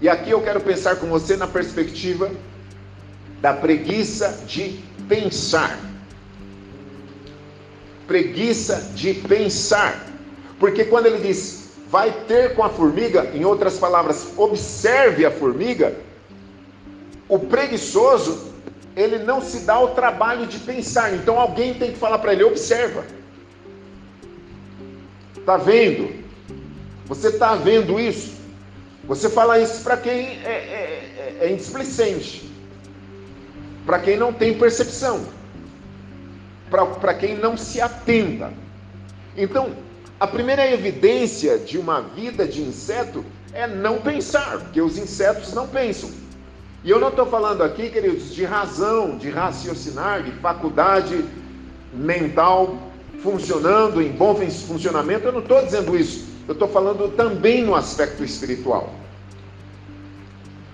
E 0.02 0.10
aqui 0.10 0.32
eu 0.32 0.42
quero 0.42 0.60
pensar 0.60 0.96
com 0.96 1.08
você 1.08 1.38
na 1.38 1.48
perspectiva 1.48 2.30
da 3.40 3.54
preguiça 3.54 4.44
de 4.46 4.80
pensar. 5.08 5.80
Preguiça 8.06 8.92
de 8.96 9.14
pensar. 9.14 10.08
Porque 10.60 10.86
quando 10.86 11.06
ele 11.06 11.20
diz, 11.20 11.61
vai 11.92 12.10
ter 12.26 12.56
com 12.56 12.64
a 12.64 12.70
formiga, 12.70 13.30
em 13.34 13.44
outras 13.44 13.78
palavras, 13.78 14.32
observe 14.38 15.26
a 15.26 15.30
formiga, 15.30 15.94
o 17.28 17.38
preguiçoso, 17.38 18.54
ele 18.96 19.20
não 19.20 19.42
se 19.42 19.60
dá 19.60 19.78
o 19.78 19.90
trabalho 19.90 20.48
de 20.48 20.58
pensar. 20.60 21.14
Então 21.14 21.38
alguém 21.38 21.74
tem 21.74 21.92
que 21.92 21.98
falar 21.98 22.20
para 22.20 22.32
ele: 22.32 22.46
observa. 22.46 23.04
Está 25.38 25.58
vendo? 25.58 26.22
Você 27.08 27.28
está 27.28 27.56
vendo 27.56 28.00
isso? 28.00 28.40
Você 29.06 29.30
fala 29.30 29.60
isso 29.60 29.84
para 29.84 29.98
quem 29.98 30.40
é, 30.46 30.50
é, 30.50 31.38
é, 31.42 31.52
é 31.52 32.42
para 33.86 34.00
quem 34.00 34.16
não 34.16 34.32
tem 34.32 34.58
percepção, 34.58 35.26
para 36.70 37.14
quem 37.14 37.36
não 37.36 37.58
se 37.58 37.82
atenta. 37.82 38.54
Então, 39.36 39.72
a 40.22 40.28
primeira 40.28 40.72
evidência 40.72 41.58
de 41.58 41.80
uma 41.80 42.00
vida 42.00 42.48
de 42.48 42.62
inseto 42.62 43.26
é 43.52 43.66
não 43.66 44.00
pensar, 44.02 44.60
porque 44.60 44.80
os 44.80 44.96
insetos 44.96 45.52
não 45.52 45.68
pensam. 45.68 46.12
E 46.84 46.92
eu 46.92 47.00
não 47.00 47.08
estou 47.08 47.26
falando 47.26 47.64
aqui, 47.64 47.90
queridos, 47.90 48.32
de 48.32 48.46
razão, 48.46 49.18
de 49.18 49.32
raciocinar, 49.32 50.22
de 50.22 50.30
faculdade 50.34 51.26
mental 51.92 52.78
funcionando 53.24 54.00
em 54.00 54.12
bom 54.12 54.36
funcionamento. 54.36 55.26
Eu 55.26 55.32
não 55.32 55.40
estou 55.40 55.66
dizendo 55.66 55.98
isso. 55.98 56.28
Eu 56.48 56.54
estou 56.54 56.68
falando 56.68 57.10
também 57.16 57.64
no 57.64 57.74
aspecto 57.74 58.24
espiritual. 58.24 58.94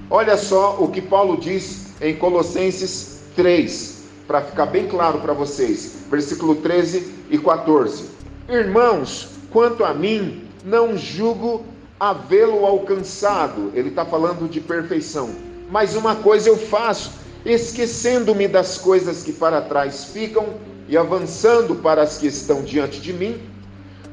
Olha 0.10 0.36
só 0.36 0.76
o 0.78 0.92
que 0.92 1.02
Paulo 1.02 1.38
diz 1.38 1.94
em 2.02 2.18
Colossenses 2.18 3.22
3. 3.34 4.04
para 4.28 4.42
ficar 4.42 4.66
bem 4.66 4.90
claro 4.90 5.20
para 5.20 5.32
vocês. 5.32 6.04
Versículo 6.12 6.56
13 6.56 7.14
e 7.30 7.38
14. 7.38 8.10
Irmãos, 8.50 9.37
quanto 9.58 9.84
a 9.84 9.92
mim, 9.92 10.44
não 10.64 10.96
julgo 10.96 11.66
havê-lo 12.00 12.64
alcançado. 12.64 13.72
Ele 13.74 13.90
está 13.90 14.06
falando 14.06 14.48
de 14.48 14.62
perfeição. 14.62 15.32
Mas 15.72 15.96
uma 15.96 16.16
coisa 16.16 16.48
eu 16.48 16.56
faço, 16.56 17.14
esquecendo-me 17.44 18.48
das 18.48 18.78
coisas 18.78 19.24
que 19.24 19.34
para 19.34 19.60
trás 19.60 20.12
ficam 20.14 20.46
e 20.88 20.96
avançando 20.96 21.74
para 21.74 22.04
as 22.04 22.20
que 22.20 22.28
estão 22.28 22.62
diante 22.62 23.02
de 23.02 23.12
mim, 23.12 23.42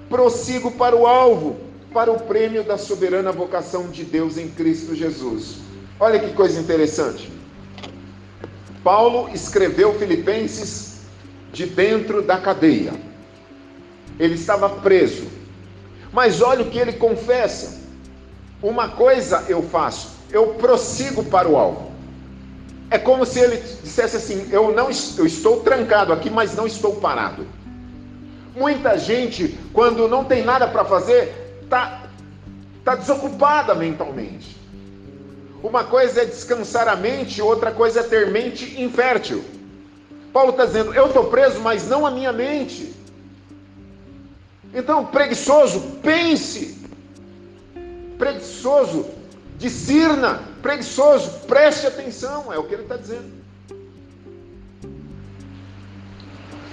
prossigo 0.09 0.71
para 0.71 0.97
o 0.97 1.07
alvo, 1.07 1.59
para 1.93 2.11
o 2.11 2.21
prêmio 2.21 2.65
da 2.65 2.79
soberana 2.79 3.31
vocação 3.31 3.89
de 3.91 4.03
Deus 4.03 4.39
em 4.39 4.49
Cristo 4.49 4.95
Jesus. 4.95 5.57
Olha 6.01 6.19
que 6.19 6.33
coisa 6.33 6.59
interessante. 6.59 7.31
Paulo 8.83 9.29
escreveu 9.29 9.93
Filipenses 9.99 11.03
de 11.53 11.67
dentro 11.67 12.23
da 12.23 12.39
cadeia. 12.39 12.95
Ele 14.19 14.35
estava 14.35 14.69
preso. 14.69 15.34
Mas 16.15 16.41
olha 16.41 16.63
o 16.63 16.71
que 16.71 16.79
ele 16.79 16.93
confessa. 16.93 17.83
Uma 18.63 18.89
coisa 18.89 19.45
eu 19.49 19.63
faço, 19.65 20.13
eu 20.31 20.55
prossigo 20.55 21.25
para 21.25 21.49
o 21.49 21.57
alvo. 21.57 21.91
É 22.89 22.97
como 22.97 23.27
se 23.27 23.41
ele 23.41 23.57
dissesse 23.83 24.17
assim: 24.17 24.49
eu 24.53 24.73
não 24.73 24.89
eu 25.19 25.27
estou 25.27 25.61
trancado 25.61 26.13
aqui, 26.13 26.31
mas 26.31 26.55
não 26.55 26.69
estou 26.69 26.95
parado. 26.97 27.45
Muita 28.55 28.97
gente, 28.97 29.59
quando 29.73 30.07
não 30.07 30.25
tem 30.25 30.45
nada 30.45 30.69
para 30.69 30.85
fazer, 30.85 31.59
está 31.63 32.05
tá 32.85 32.95
desocupada 32.95 33.75
mentalmente. 33.75 34.57
Uma 35.65 35.83
coisa 35.83 36.23
é 36.23 36.25
descansar 36.25 36.87
a 36.87 36.95
mente, 36.95 37.43
outra 37.43 37.73
coisa 37.73 38.01
é 38.01 38.03
ter 38.05 38.31
mente 38.31 38.81
infértil. 38.81 39.45
Paulo 40.33 40.51
está 40.51 40.65
dizendo: 40.65 40.95
eu 40.95 41.07
estou 41.07 41.25
preso, 41.25 41.59
mas 41.61 41.89
não 41.89 42.07
a 42.07 42.11
minha 42.13 42.33
mente. 42.33 42.95
Então, 44.75 45.07
preguiçoso, 45.07 45.81
pense. 46.03 46.77
Preguiçoso, 48.19 49.07
discirna. 49.57 50.43
Preguiçoso, 50.61 51.31
preste 51.47 51.87
atenção. 51.87 52.53
É 52.53 52.59
o 52.59 52.65
que 52.65 52.75
ele 52.75 52.83
está 52.83 52.97
dizendo. 52.97 53.45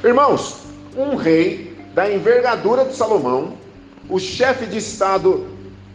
Irmãos, 0.04 0.62
um 0.98 1.16
rei 1.16 1.78
da 1.94 2.12
envergadura 2.12 2.86
de 2.86 2.96
Salomão, 2.96 3.54
o 4.10 4.18
chefe 4.18 4.66
de 4.66 4.78
Estado 4.78 5.46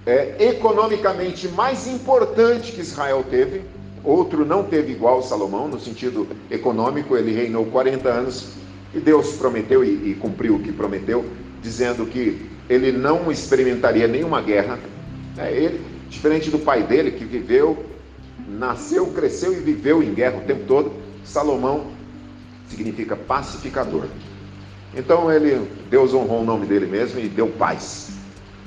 é, 0.07 0.37
economicamente 0.39 1.49
mais 1.49 1.89
importante 1.89 2.71
que 2.71 2.81
Israel 2.81 3.25
teve, 3.29 3.63
outro 4.05 4.47
não 4.47 4.63
teve 4.63 4.93
igual 4.93 5.23
Salomão, 5.23 5.67
no 5.67 5.81
sentido 5.81 6.29
econômico, 6.49 7.17
ele 7.17 7.33
reinou 7.33 7.67
40 7.67 8.09
anos 8.09 8.53
e 8.95 9.01
Deus 9.01 9.33
prometeu 9.33 9.83
e, 9.83 10.13
e 10.13 10.15
cumpriu 10.15 10.55
o 10.55 10.61
que 10.61 10.71
prometeu, 10.71 11.25
dizendo 11.67 12.07
que 12.07 12.49
ele 12.71 12.93
não 12.93 13.31
experimentaria 13.31 14.07
nenhuma 14.07 14.41
guerra. 14.41 14.79
É, 15.37 15.51
ele, 15.53 15.81
diferente 16.09 16.49
do 16.49 16.61
pai 16.61 16.85
dele, 16.85 17.11
que 17.11 17.25
viveu, 17.25 17.85
nasceu, 18.49 19.09
cresceu 19.09 19.53
e 19.53 19.57
viveu 19.57 20.01
em 20.01 20.15
guerra 20.15 20.39
o 20.39 20.43
tempo 20.43 20.63
todo, 20.69 20.93
Salomão 21.25 21.89
significa 22.69 23.17
pacificador. 23.17 24.05
Então 24.95 25.31
ele, 25.31 25.69
Deus 25.91 26.15
honrou 26.15 26.43
o 26.43 26.45
nome 26.45 26.67
dele 26.67 26.87
mesmo 26.87 27.19
e 27.19 27.29
deu 27.29 27.49
paz. 27.49 28.11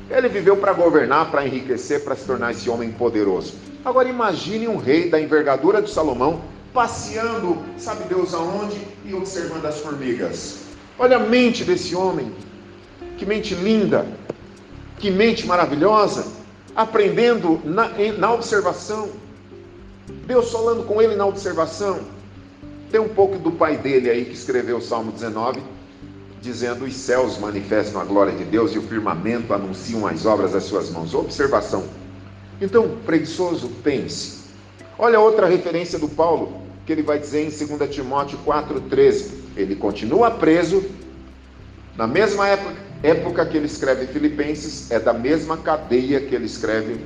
Ele 0.09 0.27
viveu 0.27 0.57
para 0.57 0.73
governar, 0.73 1.31
para 1.31 1.47
enriquecer, 1.47 2.03
para 2.03 2.17
se 2.17 2.25
tornar 2.25 2.51
esse 2.51 2.69
homem 2.69 2.91
poderoso. 2.91 3.53
Agora 3.85 4.09
imagine 4.09 4.67
um 4.67 4.75
rei 4.75 5.09
da 5.09 5.21
envergadura 5.21 5.81
de 5.81 5.89
Salomão 5.89 6.41
passeando, 6.73 7.57
sabe 7.77 8.03
Deus 8.09 8.33
aonde, 8.33 8.77
e 9.05 9.13
observando 9.13 9.65
as 9.65 9.79
formigas. 9.79 10.65
Olha 10.97 11.15
a 11.15 11.19
mente 11.19 11.63
desse 11.63 11.95
homem, 11.95 12.31
que 13.19 13.25
mente 13.25 13.53
linda, 13.53 14.07
que 14.97 15.11
mente 15.11 15.45
maravilhosa, 15.45 16.25
aprendendo 16.73 17.59
na, 17.65 17.89
na 18.17 18.33
observação. 18.33 19.09
Deus 20.25 20.49
falando 20.49 20.85
com 20.85 21.01
ele 21.01 21.17
na 21.17 21.25
observação. 21.25 21.99
Tem 22.89 22.99
um 22.99 23.09
pouco 23.09 23.37
do 23.37 23.51
pai 23.51 23.75
dele 23.75 24.09
aí 24.09 24.23
que 24.23 24.33
escreveu 24.33 24.77
o 24.77 24.81
Salmo 24.81 25.11
19, 25.11 25.61
dizendo: 26.41 26.85
Os 26.85 26.95
céus 26.95 27.37
manifestam 27.37 27.99
a 27.99 28.05
glória 28.05 28.31
de 28.31 28.45
Deus 28.45 28.73
e 28.73 28.79
o 28.79 28.83
firmamento 28.83 29.53
anunciam 29.53 30.07
as 30.07 30.25
obras 30.25 30.53
das 30.53 30.63
suas 30.63 30.89
mãos. 30.89 31.13
Observação. 31.13 31.83
Então, 32.61 32.97
preguiçoso, 33.05 33.69
pense. 33.83 34.39
Olha 34.97 35.19
outra 35.19 35.45
referência 35.45 35.99
do 35.99 36.07
Paulo, 36.07 36.61
que 36.85 36.93
ele 36.93 37.03
vai 37.03 37.19
dizer 37.19 37.41
em 37.41 37.49
2 37.77 37.89
Timóteo 37.93 38.39
4,13. 38.45 39.31
Ele 39.57 39.75
continua 39.75 40.31
preso, 40.31 40.83
na 41.97 42.07
mesma 42.07 42.47
época 42.47 42.88
época 43.03 43.45
que 43.45 43.57
ele 43.57 43.65
escreve 43.65 44.07
Filipenses 44.07 44.91
é 44.91 44.99
da 44.99 45.13
mesma 45.13 45.57
cadeia 45.57 46.19
que 46.19 46.35
ele 46.35 46.45
escreve 46.45 46.99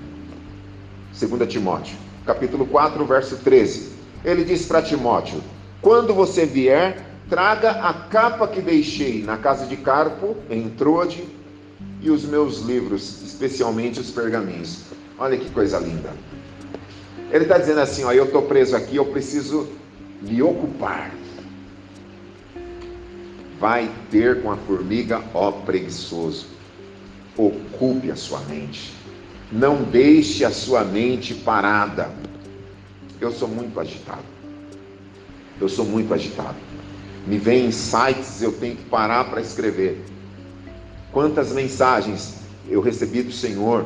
2 1.18 1.48
Timóteo. 1.52 1.96
Capítulo 2.26 2.66
4, 2.66 3.06
verso 3.06 3.38
13. 3.38 3.94
Ele 4.26 4.44
diz 4.44 4.66
para 4.66 4.82
Timóteo: 4.82 5.42
Quando 5.82 6.14
você 6.14 6.46
vier, 6.46 7.06
traga 7.30 7.72
a 7.72 7.94
capa 7.94 8.48
que 8.48 8.62
deixei 8.62 9.24
na 9.24 9.38
casa 9.38 9.66
de 9.66 9.78
Carpo, 9.78 10.36
em 10.50 10.70
Troade, 10.70 11.24
e 12.02 12.10
os 12.10 12.26
meus 12.26 12.60
livros, 12.60 13.22
especialmente 13.24 14.00
os 14.00 14.10
pergaminhos. 14.10 14.86
Olha 15.18 15.38
que 15.38 15.50
coisa 15.52 15.80
linda. 15.80 16.12
Ele 17.32 17.44
está 17.44 17.58
dizendo 17.58 17.80
assim: 17.80 18.04
ó, 18.04 18.12
eu 18.12 18.26
estou 18.26 18.44
preso 18.44 18.76
aqui, 18.76 18.96
eu 18.96 19.06
preciso 19.06 19.68
me 20.22 20.42
ocupar 20.42 21.12
vai 23.64 23.90
ter 24.12 24.42
com 24.42 24.52
a 24.52 24.58
formiga, 24.58 25.24
ó 25.34 25.50
preguiçoso. 25.50 26.48
Ocupe 27.38 28.12
a 28.12 28.16
sua 28.18 28.42
mente. 28.42 28.92
Não 29.50 29.84
deixe 29.84 30.44
a 30.44 30.52
sua 30.52 30.84
mente 30.84 31.34
parada. 31.34 32.12
Eu 33.22 33.32
sou 33.32 33.48
muito 33.48 33.80
agitado. 33.80 34.26
Eu 35.62 35.70
sou 35.70 35.86
muito 35.86 36.14
agitado. 36.14 36.58
Me 37.26 37.38
vem 37.38 37.68
insights, 37.68 38.42
eu 38.42 38.52
tenho 38.52 38.76
que 38.76 38.84
parar 38.84 39.30
para 39.30 39.40
escrever. 39.40 40.04
Quantas 41.14 41.54
mensagens 41.54 42.40
eu 42.68 42.82
recebi 42.82 43.24
do 43.24 43.32
Senhor, 43.32 43.86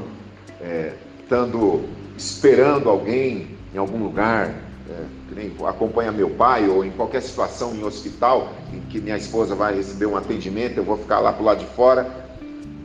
é, 0.60 0.94
estando 1.22 1.88
esperando 2.18 2.90
alguém 2.90 3.50
em 3.76 3.78
algum 3.78 4.00
lugar, 4.00 4.56
é, 4.90 5.68
acompanha 5.68 6.12
meu 6.12 6.30
pai, 6.30 6.68
ou 6.68 6.84
em 6.84 6.92
qualquer 6.92 7.22
situação 7.22 7.76
em 7.76 7.84
hospital, 7.84 8.54
em 8.74 8.80
que 8.90 9.00
minha 9.00 9.18
esposa 9.18 9.54
vai 9.54 9.76
receber 9.76 10.06
um 10.06 10.16
atendimento, 10.16 10.78
eu 10.78 10.84
vou 10.84 10.98
ficar 10.98 11.20
lá 11.20 11.34
para 11.34 11.42
o 11.42 11.46
lado 11.46 11.60
de 11.60 11.66
fora. 11.66 12.10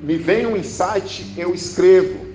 Me 0.03 0.17
vem 0.17 0.47
um 0.47 0.57
insight, 0.57 1.33
eu 1.37 1.55
escrevo. 1.55 2.33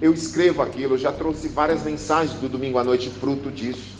Eu 0.00 0.12
escrevo 0.12 0.62
aquilo, 0.62 0.94
eu 0.94 0.98
já 0.98 1.12
trouxe 1.12 1.46
várias 1.48 1.84
mensagens 1.84 2.38
do 2.40 2.48
domingo 2.48 2.78
à 2.78 2.84
noite 2.84 3.08
fruto 3.10 3.50
disso. 3.50 3.92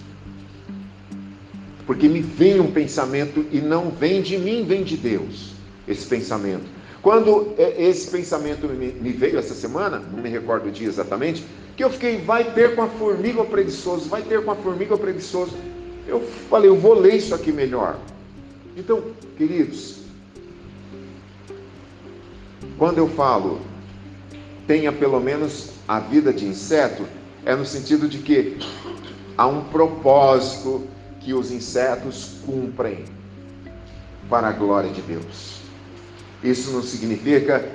Porque 1.87 2.09
me 2.09 2.21
vem 2.21 2.59
um 2.59 2.73
pensamento 2.73 3.47
e 3.53 3.61
não 3.61 3.91
vem 3.91 4.23
de 4.23 4.39
mim, 4.39 4.65
vem 4.65 4.83
de 4.83 4.97
Deus, 4.97 5.53
esse 5.87 6.07
pensamento. 6.07 6.65
Quando 7.03 7.55
é, 7.59 7.85
esse 7.85 8.11
pensamento 8.11 8.67
me 8.67 9.13
veio 9.13 9.39
essa 9.39 9.55
semana, 9.55 9.99
não 9.99 10.23
me 10.23 10.29
recordo 10.29 10.69
o 10.69 10.73
dia 10.73 10.89
exatamente, 10.89 11.45
que 11.77 11.85
eu 11.85 11.91
fiquei, 11.91 12.19
vai 12.19 12.53
ter 12.53 12.75
com 12.75 12.83
a 12.83 12.89
formiga 12.89 13.45
preguiçoso, 13.45 14.09
vai 14.09 14.23
ter 14.23 14.45
com 14.45 14.51
a 14.51 14.57
formiga 14.57 14.97
preguiçoso. 14.97 15.57
Eu 16.07 16.21
falei, 16.51 16.69
eu 16.69 16.77
vou 16.77 16.95
ler 16.95 17.17
isso 17.17 17.35
aqui 17.35 17.53
melhor. 17.53 17.99
Então, 18.77 19.03
queridos, 19.37 20.01
quando 22.79 22.99
eu 22.99 23.09
falo 23.09 23.61
tenha 24.67 24.93
pelo 24.93 25.21
menos 25.21 25.71
a 25.87 25.99
vida 25.99 26.33
de 26.33 26.47
inseto, 26.47 27.05
é 27.45 27.55
no 27.55 27.67
sentido 27.67 28.09
de 28.09 28.19
que 28.19 28.59
há 29.37 29.47
um 29.47 29.65
propósito 29.65 30.87
que 31.21 31.35
os 31.35 31.51
insetos 31.51 32.39
cumprem 32.47 33.05
para 34.29 34.49
a 34.49 34.53
glória 34.53 34.91
de 34.91 35.03
Deus. 35.03 35.61
Isso 36.43 36.71
não 36.71 36.83
significa 36.83 37.69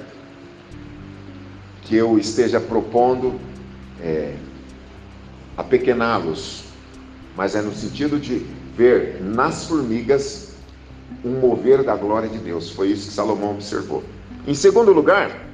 que 1.84 1.96
eu 1.96 2.18
esteja 2.18 2.60
propondo 2.60 3.40
é, 4.02 4.36
apequená-los, 5.56 6.64
mas 7.36 7.56
é 7.56 7.62
no 7.62 7.74
sentido 7.74 8.20
de 8.20 8.46
ver 8.76 9.22
nas 9.22 9.66
formigas 9.66 10.54
um 11.24 11.40
mover 11.40 11.84
da 11.84 11.96
glória 11.96 12.30
de 12.30 12.38
Deus. 12.38 12.70
Foi 12.70 12.90
isso 12.90 13.08
que 13.08 13.14
Salomão 13.14 13.52
observou. 13.52 14.04
Em 14.46 14.54
segundo 14.54 14.92
lugar, 14.92 15.48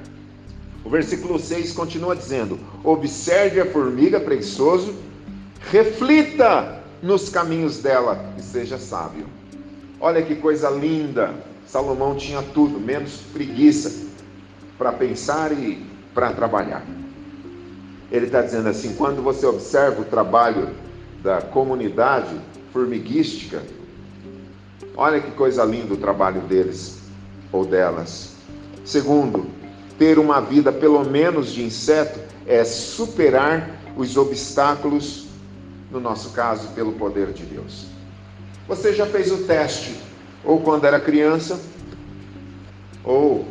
o 0.84 0.90
versículo 0.90 1.38
6 1.38 1.72
continua 1.72 2.14
dizendo: 2.14 2.58
Observe 2.82 3.60
a 3.60 3.66
formiga 3.66 4.20
preguiçoso, 4.20 4.94
reflita 5.70 6.82
nos 7.02 7.28
caminhos 7.28 7.78
dela 7.78 8.34
e 8.38 8.42
seja 8.42 8.78
sábio. 8.78 9.26
Olha 10.00 10.22
que 10.22 10.34
coisa 10.34 10.68
linda! 10.70 11.34
Salomão 11.66 12.14
tinha 12.14 12.42
tudo, 12.42 12.78
menos 12.78 13.16
preguiça 13.32 14.04
para 14.76 14.92
pensar 14.92 15.50
e 15.52 15.84
para 16.14 16.32
trabalhar. 16.32 16.84
Ele 18.14 18.26
está 18.26 18.40
dizendo 18.40 18.68
assim: 18.68 18.94
quando 18.94 19.22
você 19.22 19.44
observa 19.44 20.00
o 20.00 20.04
trabalho 20.04 20.70
da 21.22 21.40
comunidade 21.42 22.34
formiguística, 22.72 23.62
Olha 24.96 25.20
que 25.20 25.32
coisa 25.32 25.64
linda 25.64 25.94
o 25.94 25.96
trabalho 25.96 26.40
deles 26.42 26.98
ou 27.50 27.64
delas. 27.64 28.30
Segundo, 28.84 29.46
ter 29.98 30.18
uma 30.20 30.40
vida 30.40 30.72
pelo 30.72 31.04
menos 31.04 31.50
de 31.50 31.64
inseto 31.64 32.20
é 32.46 32.62
superar 32.64 33.70
os 33.96 34.16
obstáculos, 34.16 35.26
no 35.90 35.98
nosso 35.98 36.30
caso, 36.30 36.68
pelo 36.68 36.92
poder 36.92 37.32
de 37.32 37.44
Deus. 37.44 37.86
Você 38.68 38.92
já 38.92 39.04
fez 39.06 39.32
o 39.32 39.38
teste, 39.44 39.96
ou 40.44 40.60
quando 40.60 40.84
era 40.84 41.00
criança, 41.00 41.60
ou 43.02 43.46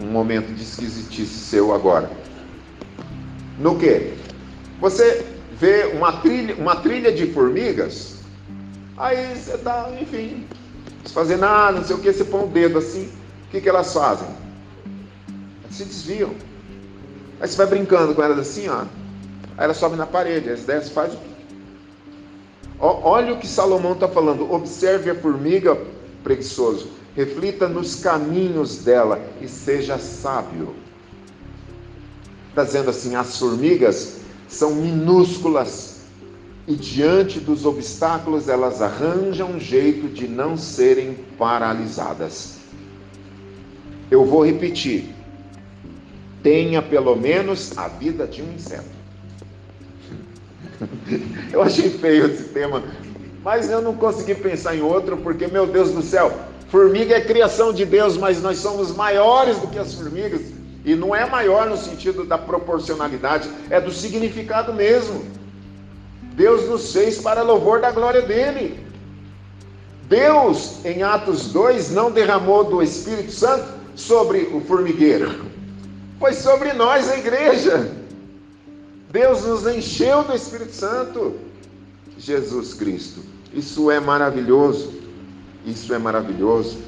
um 0.00 0.06
momento 0.06 0.54
de 0.54 0.62
esquisitice 0.62 1.38
seu 1.40 1.74
agora. 1.74 2.08
No 3.58 3.78
que? 3.78 4.14
Você 4.80 5.26
vê 5.58 5.86
uma 5.94 6.12
trilha, 6.20 6.54
uma 6.54 6.76
trilha 6.76 7.12
de 7.12 7.32
formigas, 7.32 8.16
aí 8.96 9.36
você 9.36 9.54
está, 9.54 9.90
enfim, 10.00 10.46
sem 11.04 11.12
fazer 11.12 11.36
nada, 11.36 11.78
não 11.78 11.84
sei 11.84 11.96
o 11.96 11.98
que, 11.98 12.12
você 12.12 12.24
põe 12.24 12.44
o 12.44 12.48
dedo 12.48 12.78
assim, 12.78 13.10
o 13.46 13.50
que, 13.50 13.60
que 13.60 13.68
elas 13.68 13.92
fazem? 13.92 14.28
Elas 15.64 15.74
se 15.74 15.84
desviam. 15.84 16.30
Aí 17.40 17.48
você 17.48 17.56
vai 17.56 17.66
brincando 17.66 18.14
com 18.14 18.22
elas 18.22 18.38
assim, 18.38 18.68
ó. 18.68 18.82
Aí 19.56 19.64
elas 19.64 19.76
sobem 19.76 19.98
na 19.98 20.06
parede, 20.06 20.50
as 20.50 20.64
dez 20.64 20.88
faz 20.90 21.12
o? 21.14 21.28
Olha 22.80 23.34
o 23.34 23.38
que 23.38 23.46
Salomão 23.46 23.92
está 23.92 24.06
falando. 24.06 24.52
Observe 24.52 25.10
a 25.10 25.14
formiga, 25.14 25.76
preguiçoso. 26.22 26.88
Reflita 27.16 27.66
nos 27.66 27.96
caminhos 27.96 28.84
dela 28.84 29.20
e 29.40 29.48
seja 29.48 29.98
sábio. 29.98 30.76
Está 32.48 32.64
dizendo 32.64 32.90
assim: 32.90 33.14
as 33.14 33.38
formigas 33.38 34.18
são 34.48 34.74
minúsculas 34.74 35.98
e 36.66 36.74
diante 36.74 37.40
dos 37.40 37.64
obstáculos 37.64 38.48
elas 38.48 38.82
arranjam 38.82 39.52
um 39.52 39.60
jeito 39.60 40.08
de 40.08 40.28
não 40.28 40.56
serem 40.56 41.14
paralisadas. 41.38 42.58
Eu 44.10 44.24
vou 44.24 44.44
repetir. 44.44 45.14
Tenha 46.42 46.80
pelo 46.80 47.16
menos 47.16 47.76
a 47.76 47.88
vida 47.88 48.26
de 48.26 48.42
um 48.42 48.52
inseto. 48.52 48.98
Eu 51.52 51.62
achei 51.62 51.90
feio 51.90 52.26
esse 52.26 52.44
tema, 52.44 52.82
mas 53.42 53.68
eu 53.68 53.82
não 53.82 53.94
consegui 53.94 54.34
pensar 54.34 54.76
em 54.76 54.82
outro, 54.82 55.16
porque, 55.16 55.46
meu 55.48 55.66
Deus 55.66 55.90
do 55.90 56.02
céu, 56.02 56.32
Formiga 56.68 57.14
é 57.16 57.20
criação 57.22 57.72
de 57.72 57.86
Deus, 57.86 58.16
mas 58.18 58.42
nós 58.42 58.58
somos 58.58 58.94
maiores 58.94 59.56
do 59.58 59.68
que 59.68 59.78
as 59.78 59.94
formigas. 59.94 60.42
E 60.84 60.94
não 60.94 61.14
é 61.14 61.28
maior 61.28 61.68
no 61.68 61.76
sentido 61.76 62.24
da 62.24 62.38
proporcionalidade, 62.38 63.48
é 63.68 63.80
do 63.80 63.92
significado 63.92 64.72
mesmo. 64.72 65.24
Deus 66.34 66.68
nos 66.68 66.92
fez 66.92 67.18
para 67.18 67.42
louvor 67.42 67.80
da 67.80 67.90
glória 67.90 68.22
dele. 68.22 68.86
Deus, 70.08 70.84
em 70.84 71.02
Atos 71.02 71.52
2, 71.52 71.90
não 71.90 72.10
derramou 72.10 72.64
do 72.64 72.82
Espírito 72.82 73.32
Santo 73.32 73.66
sobre 73.94 74.48
o 74.54 74.60
formigueiro, 74.60 75.48
foi 76.18 76.32
sobre 76.32 76.72
nós, 76.72 77.08
a 77.08 77.16
igreja. 77.16 77.92
Deus 79.10 79.44
nos 79.44 79.66
encheu 79.66 80.24
do 80.24 80.34
Espírito 80.34 80.72
Santo. 80.72 81.36
Jesus 82.18 82.74
Cristo. 82.74 83.20
Isso 83.54 83.90
é 83.90 84.00
maravilhoso. 84.00 84.92
Isso 85.64 85.94
é 85.94 85.98
maravilhoso. 85.98 86.78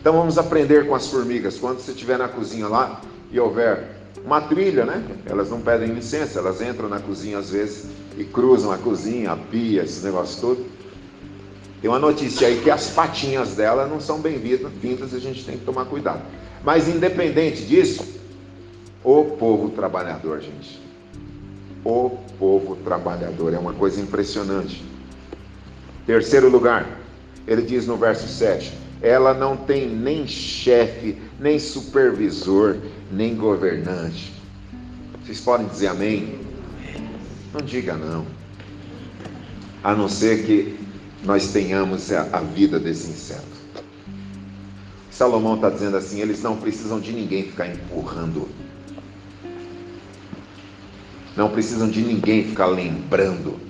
Então 0.00 0.12
vamos 0.12 0.38
aprender 0.38 0.86
com 0.86 0.94
as 0.94 1.08
formigas. 1.08 1.58
Quando 1.58 1.80
você 1.80 1.90
estiver 1.90 2.18
na 2.18 2.28
cozinha 2.28 2.68
lá 2.68 3.00
e 3.30 3.38
houver 3.38 3.96
uma 4.24 4.40
trilha, 4.40 4.84
né? 4.84 5.02
Elas 5.26 5.50
não 5.50 5.60
pedem 5.60 5.92
licença, 5.92 6.38
elas 6.38 6.60
entram 6.60 6.88
na 6.88 7.00
cozinha 7.00 7.38
às 7.38 7.50
vezes 7.50 7.86
e 8.16 8.24
cruzam 8.24 8.72
a 8.72 8.78
cozinha, 8.78 9.32
a 9.32 9.36
pia, 9.36 9.82
esse 9.82 10.04
negócio 10.04 10.40
todo. 10.40 10.66
Tem 11.80 11.88
uma 11.88 11.98
notícia 11.98 12.48
aí 12.48 12.60
que 12.60 12.70
as 12.70 12.90
patinhas 12.90 13.54
dela 13.54 13.86
não 13.86 14.00
são 14.00 14.20
bem-vindas, 14.20 15.14
a 15.14 15.18
gente 15.18 15.44
tem 15.44 15.56
que 15.56 15.64
tomar 15.64 15.84
cuidado. 15.84 16.22
Mas 16.64 16.88
independente 16.88 17.64
disso, 17.64 18.04
o 19.04 19.24
povo 19.24 19.70
trabalhador, 19.70 20.40
gente. 20.40 20.80
O 21.84 22.18
povo 22.38 22.76
trabalhador 22.76 23.54
é 23.54 23.58
uma 23.58 23.72
coisa 23.72 24.00
impressionante. 24.00 24.84
Terceiro 26.04 26.48
lugar, 26.48 26.98
ele 27.46 27.62
diz 27.62 27.86
no 27.86 27.96
verso 27.96 28.26
7: 28.26 28.76
ela 29.00 29.32
não 29.32 29.56
tem 29.56 29.88
nem 29.88 30.26
chefe, 30.26 31.16
nem 31.38 31.58
supervisor, 31.58 32.76
nem 33.12 33.36
governante. 33.36 34.32
Vocês 35.24 35.40
podem 35.40 35.68
dizer 35.68 35.88
amém? 35.88 36.40
Não 37.52 37.60
diga 37.64 37.94
não. 37.94 38.26
A 39.84 39.94
não 39.94 40.08
ser 40.08 40.44
que 40.44 40.78
nós 41.24 41.52
tenhamos 41.52 42.12
a, 42.12 42.40
vida 42.40 42.78
desse 42.80 43.10
inseto. 43.10 43.46
Salomão 45.10 45.54
está 45.54 45.70
dizendo 45.70 45.96
assim: 45.96 46.20
eles 46.20 46.42
não 46.42 46.56
precisam 46.56 46.98
de 46.98 47.12
ninguém 47.12 47.44
ficar 47.44 47.68
empurrando. 47.68 48.48
Não 51.36 51.50
precisam 51.50 51.88
de 51.88 52.02
ninguém 52.02 52.44
ficar 52.44 52.66
lembrando 52.66 53.67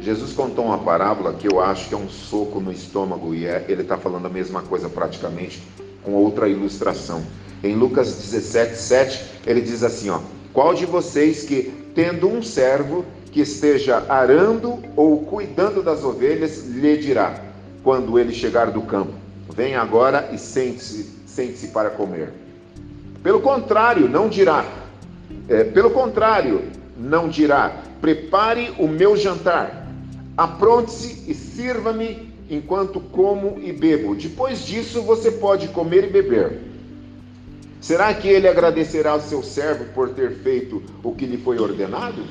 Jesus 0.00 0.32
contou 0.32 0.64
uma 0.64 0.78
parábola 0.78 1.34
que 1.34 1.46
eu 1.46 1.60
acho 1.60 1.88
que 1.88 1.94
é 1.94 1.98
um 1.98 2.08
soco 2.08 2.58
no 2.58 2.72
estômago 2.72 3.34
e 3.34 3.46
é, 3.46 3.66
ele 3.68 3.82
está 3.82 3.98
falando 3.98 4.24
a 4.24 4.30
mesma 4.30 4.62
coisa 4.62 4.88
praticamente 4.88 5.62
com 6.02 6.12
outra 6.12 6.48
ilustração. 6.48 7.22
Em 7.62 7.74
Lucas 7.74 8.14
17, 8.14 8.76
7, 8.76 9.24
ele 9.46 9.60
diz 9.60 9.82
assim: 9.82 10.08
ó, 10.08 10.20
Qual 10.54 10.72
de 10.72 10.86
vocês 10.86 11.44
que, 11.44 11.70
tendo 11.94 12.28
um 12.28 12.42
servo 12.42 13.04
que 13.30 13.42
esteja 13.42 14.02
arando 14.08 14.82
ou 14.96 15.22
cuidando 15.24 15.82
das 15.82 16.02
ovelhas, 16.02 16.66
lhe 16.66 16.96
dirá, 16.96 17.38
quando 17.84 18.18
ele 18.18 18.32
chegar 18.32 18.70
do 18.70 18.80
campo: 18.80 19.12
Vem 19.54 19.76
agora 19.76 20.30
e 20.32 20.38
sente-se 20.38 21.20
sente 21.26 21.66
para 21.68 21.90
comer? 21.90 22.32
Pelo 23.22 23.42
contrário, 23.42 24.08
não 24.08 24.30
dirá. 24.30 24.64
É, 25.46 25.62
pelo 25.62 25.90
contrário, 25.90 26.62
não 26.96 27.28
dirá: 27.28 27.82
Prepare 28.00 28.72
o 28.78 28.88
meu 28.88 29.14
jantar 29.14 29.79
Apronte-se 30.40 31.30
e 31.30 31.34
sirva-me 31.34 32.32
enquanto 32.48 32.98
como 32.98 33.58
e 33.62 33.74
bebo. 33.74 34.14
Depois 34.14 34.64
disso 34.64 35.02
você 35.02 35.30
pode 35.32 35.68
comer 35.68 36.04
e 36.04 36.06
beber. 36.06 36.60
Será 37.78 38.14
que 38.14 38.26
ele 38.26 38.48
agradecerá 38.48 39.10
ao 39.10 39.20
seu 39.20 39.42
servo 39.42 39.84
por 39.92 40.08
ter 40.14 40.38
feito 40.38 40.82
o 41.02 41.14
que 41.14 41.26
lhe 41.26 41.36
foi 41.36 41.58
ordenado? 41.58 42.24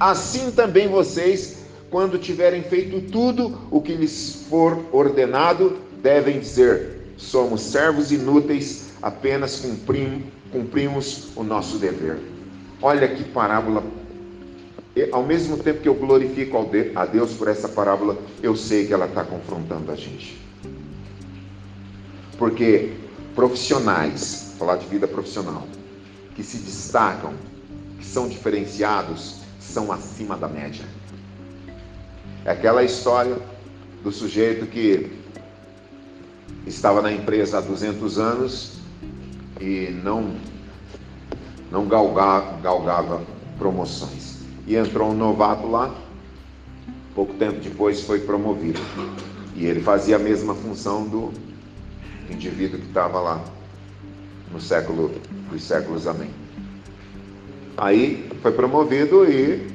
Assim 0.00 0.50
também 0.50 0.88
vocês, 0.88 1.66
quando 1.90 2.18
tiverem 2.18 2.62
feito 2.62 3.02
tudo 3.10 3.58
o 3.70 3.82
que 3.82 3.96
lhes 3.96 4.46
for 4.48 4.86
ordenado, 4.90 5.76
devem 6.02 6.40
dizer: 6.40 7.12
somos 7.18 7.60
servos 7.60 8.10
inúteis, 8.10 8.94
apenas 9.02 9.60
cumprim, 9.60 10.24
cumprimos 10.50 11.36
o 11.36 11.42
nosso 11.42 11.76
dever. 11.76 12.18
Olha 12.80 13.06
que 13.08 13.24
parábola 13.24 13.84
ao 15.10 15.22
mesmo 15.22 15.56
tempo 15.56 15.80
que 15.80 15.88
eu 15.88 15.94
glorifico 15.94 16.70
a 16.94 17.06
Deus 17.06 17.32
por 17.32 17.48
essa 17.48 17.68
parábola, 17.68 18.18
eu 18.42 18.54
sei 18.54 18.86
que 18.86 18.92
ela 18.92 19.06
está 19.06 19.24
confrontando 19.24 19.90
a 19.90 19.96
gente. 19.96 20.38
Porque 22.36 22.92
profissionais, 23.34 24.54
falar 24.58 24.76
de 24.76 24.86
vida 24.86 25.08
profissional, 25.08 25.66
que 26.34 26.42
se 26.42 26.58
destacam, 26.58 27.32
que 27.98 28.04
são 28.04 28.28
diferenciados, 28.28 29.36
são 29.58 29.90
acima 29.90 30.36
da 30.36 30.48
média. 30.48 30.84
É 32.44 32.50
aquela 32.50 32.84
história 32.84 33.38
do 34.02 34.12
sujeito 34.12 34.66
que 34.66 35.10
estava 36.66 37.00
na 37.00 37.12
empresa 37.12 37.58
há 37.58 37.60
200 37.62 38.18
anos 38.18 38.72
e 39.58 39.88
não, 40.02 40.34
não 41.70 41.86
galgava 41.86 43.22
promoções 43.58 44.31
e 44.66 44.76
entrou 44.76 45.10
um 45.10 45.14
novato 45.14 45.66
lá. 45.66 45.94
Pouco 47.14 47.34
tempo 47.34 47.60
depois 47.60 48.02
foi 48.02 48.20
promovido. 48.20 48.80
E 49.54 49.66
ele 49.66 49.80
fazia 49.80 50.16
a 50.16 50.18
mesma 50.18 50.54
função 50.54 51.06
do 51.06 51.32
indivíduo 52.30 52.78
que 52.78 52.86
estava 52.86 53.20
lá 53.20 53.44
no 54.50 54.60
século 54.60 55.10
dos 55.50 55.62
séculos 55.62 56.06
amém. 56.06 56.30
Aí 57.76 58.30
foi 58.40 58.52
promovido 58.52 59.24
e 59.24 59.70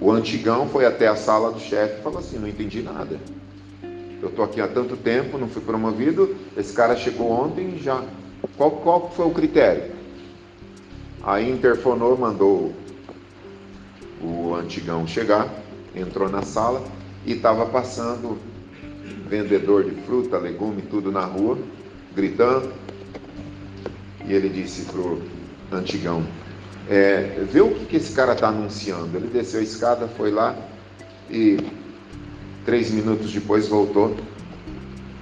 o 0.00 0.10
antigão 0.10 0.68
foi 0.68 0.84
até 0.84 1.08
a 1.08 1.16
sala 1.16 1.52
do 1.52 1.60
chefe 1.60 1.98
e 1.98 2.02
falou 2.02 2.18
assim: 2.18 2.38
não 2.38 2.48
entendi 2.48 2.82
nada. 2.82 3.18
Eu 4.22 4.28
estou 4.28 4.44
aqui 4.44 4.60
há 4.60 4.68
tanto 4.68 4.96
tempo, 4.96 5.38
não 5.38 5.48
fui 5.48 5.62
promovido. 5.62 6.36
Esse 6.56 6.72
cara 6.72 6.96
chegou 6.96 7.30
ontem 7.30 7.78
já. 7.78 8.02
Qual, 8.56 8.70
qual 8.70 9.10
foi 9.10 9.26
o 9.26 9.30
critério? 9.30 9.94
Aí 11.22 11.50
interfonou, 11.50 12.16
mandou 12.16 12.72
o 14.22 14.54
antigão 14.54 15.06
chegar, 15.06 15.48
entrou 15.94 16.28
na 16.28 16.42
sala 16.42 16.82
e 17.24 17.32
estava 17.32 17.66
passando 17.66 18.38
vendedor 19.28 19.84
de 19.84 19.94
fruta, 20.02 20.38
legume, 20.38 20.82
tudo 20.82 21.10
na 21.10 21.24
rua, 21.24 21.58
gritando. 22.14 22.72
E 24.26 24.32
ele 24.32 24.48
disse 24.48 24.82
pro 24.86 25.22
antigão: 25.72 26.26
é, 26.88 27.44
vê 27.50 27.60
o 27.60 27.74
que, 27.74 27.84
que 27.86 27.96
esse 27.96 28.12
cara 28.14 28.32
está 28.32 28.48
anunciando. 28.48 29.16
Ele 29.16 29.28
desceu 29.28 29.60
a 29.60 29.62
escada, 29.62 30.08
foi 30.08 30.30
lá 30.30 30.56
e 31.30 31.58
Três 32.66 32.90
minutos 32.90 33.30
depois 33.30 33.68
voltou 33.68 34.16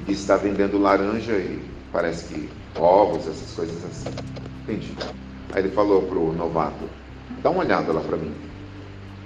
e 0.09 0.13
está 0.13 0.35
vendendo 0.35 0.79
laranja 0.79 1.35
e 1.35 1.63
parece 1.93 2.33
que 2.33 2.49
ovos, 2.75 3.29
essas 3.29 3.53
coisas 3.55 3.85
assim. 3.85 4.09
Entendi. 4.63 4.95
Aí 5.53 5.63
ele 5.63 5.69
falou 5.69 6.01
pro 6.05 6.33
novato: 6.33 6.89
dá 7.43 7.51
uma 7.51 7.63
olhada 7.63 7.93
lá 7.93 8.01
para 8.01 8.17
mim. 8.17 8.33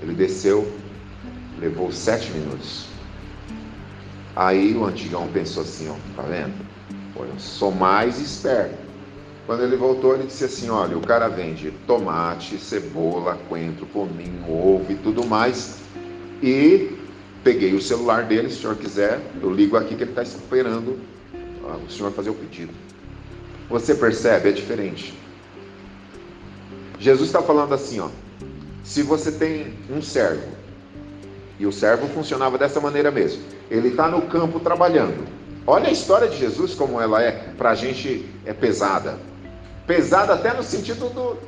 Ele 0.02 0.14
desceu, 0.14 0.70
levou 1.58 1.90
sete 1.92 2.30
minutos. 2.30 2.86
Aí 4.36 4.74
o 4.76 4.84
antigão 4.84 5.26
pensou 5.28 5.62
assim: 5.62 5.88
ó, 5.88 5.94
tá 6.16 6.22
vendo? 6.22 6.54
Pô, 7.14 7.24
eu 7.24 7.38
sou 7.38 7.72
mais 7.72 8.20
esperto. 8.20 8.88
Quando 9.46 9.62
ele 9.62 9.76
voltou, 9.76 10.14
ele 10.14 10.26
disse 10.26 10.44
assim: 10.44 10.68
Olha, 10.68 10.96
o 10.96 11.00
cara 11.00 11.26
vende 11.26 11.70
tomate, 11.86 12.58
cebola, 12.58 13.38
coentro, 13.48 13.86
cominho, 13.86 14.44
ovo 14.48 14.92
e 14.92 14.94
tudo 14.96 15.26
mais. 15.26 15.78
E 16.42 16.96
peguei 17.42 17.74
o 17.74 17.80
celular 17.80 18.24
dele, 18.24 18.50
se 18.50 18.58
o 18.58 18.60
senhor 18.60 18.76
quiser, 18.76 19.20
eu 19.42 19.50
ligo 19.50 19.76
aqui 19.76 19.96
que 19.96 20.02
ele 20.02 20.10
está 20.10 20.22
esperando 20.22 20.98
o 21.86 21.90
senhor 21.90 22.12
fazer 22.12 22.30
o 22.30 22.34
pedido. 22.34 22.72
Você 23.68 23.94
percebe? 23.94 24.50
É 24.50 24.52
diferente. 24.52 25.14
Jesus 26.98 27.28
está 27.28 27.42
falando 27.42 27.72
assim: 27.72 28.00
ó, 28.00 28.08
se 28.88 29.02
você 29.02 29.30
tem 29.30 29.74
um 29.90 30.00
servo, 30.00 30.48
e 31.58 31.66
o 31.66 31.72
servo 31.72 32.06
funcionava 32.08 32.56
dessa 32.56 32.80
maneira 32.80 33.10
mesmo, 33.10 33.42
ele 33.70 33.88
está 33.88 34.08
no 34.08 34.22
campo 34.22 34.58
trabalhando. 34.60 35.26
Olha 35.66 35.88
a 35.88 35.92
história 35.92 36.28
de 36.28 36.38
Jesus 36.38 36.74
como 36.74 37.00
ela 37.00 37.22
é, 37.22 37.32
para 37.58 37.70
a 37.70 37.74
gente 37.74 38.26
é 38.46 38.54
pesada 38.54 39.18
pesada 39.88 40.34
até 40.34 40.52
no 40.52 40.62
sentido 40.62 41.08
do, 41.08 41.38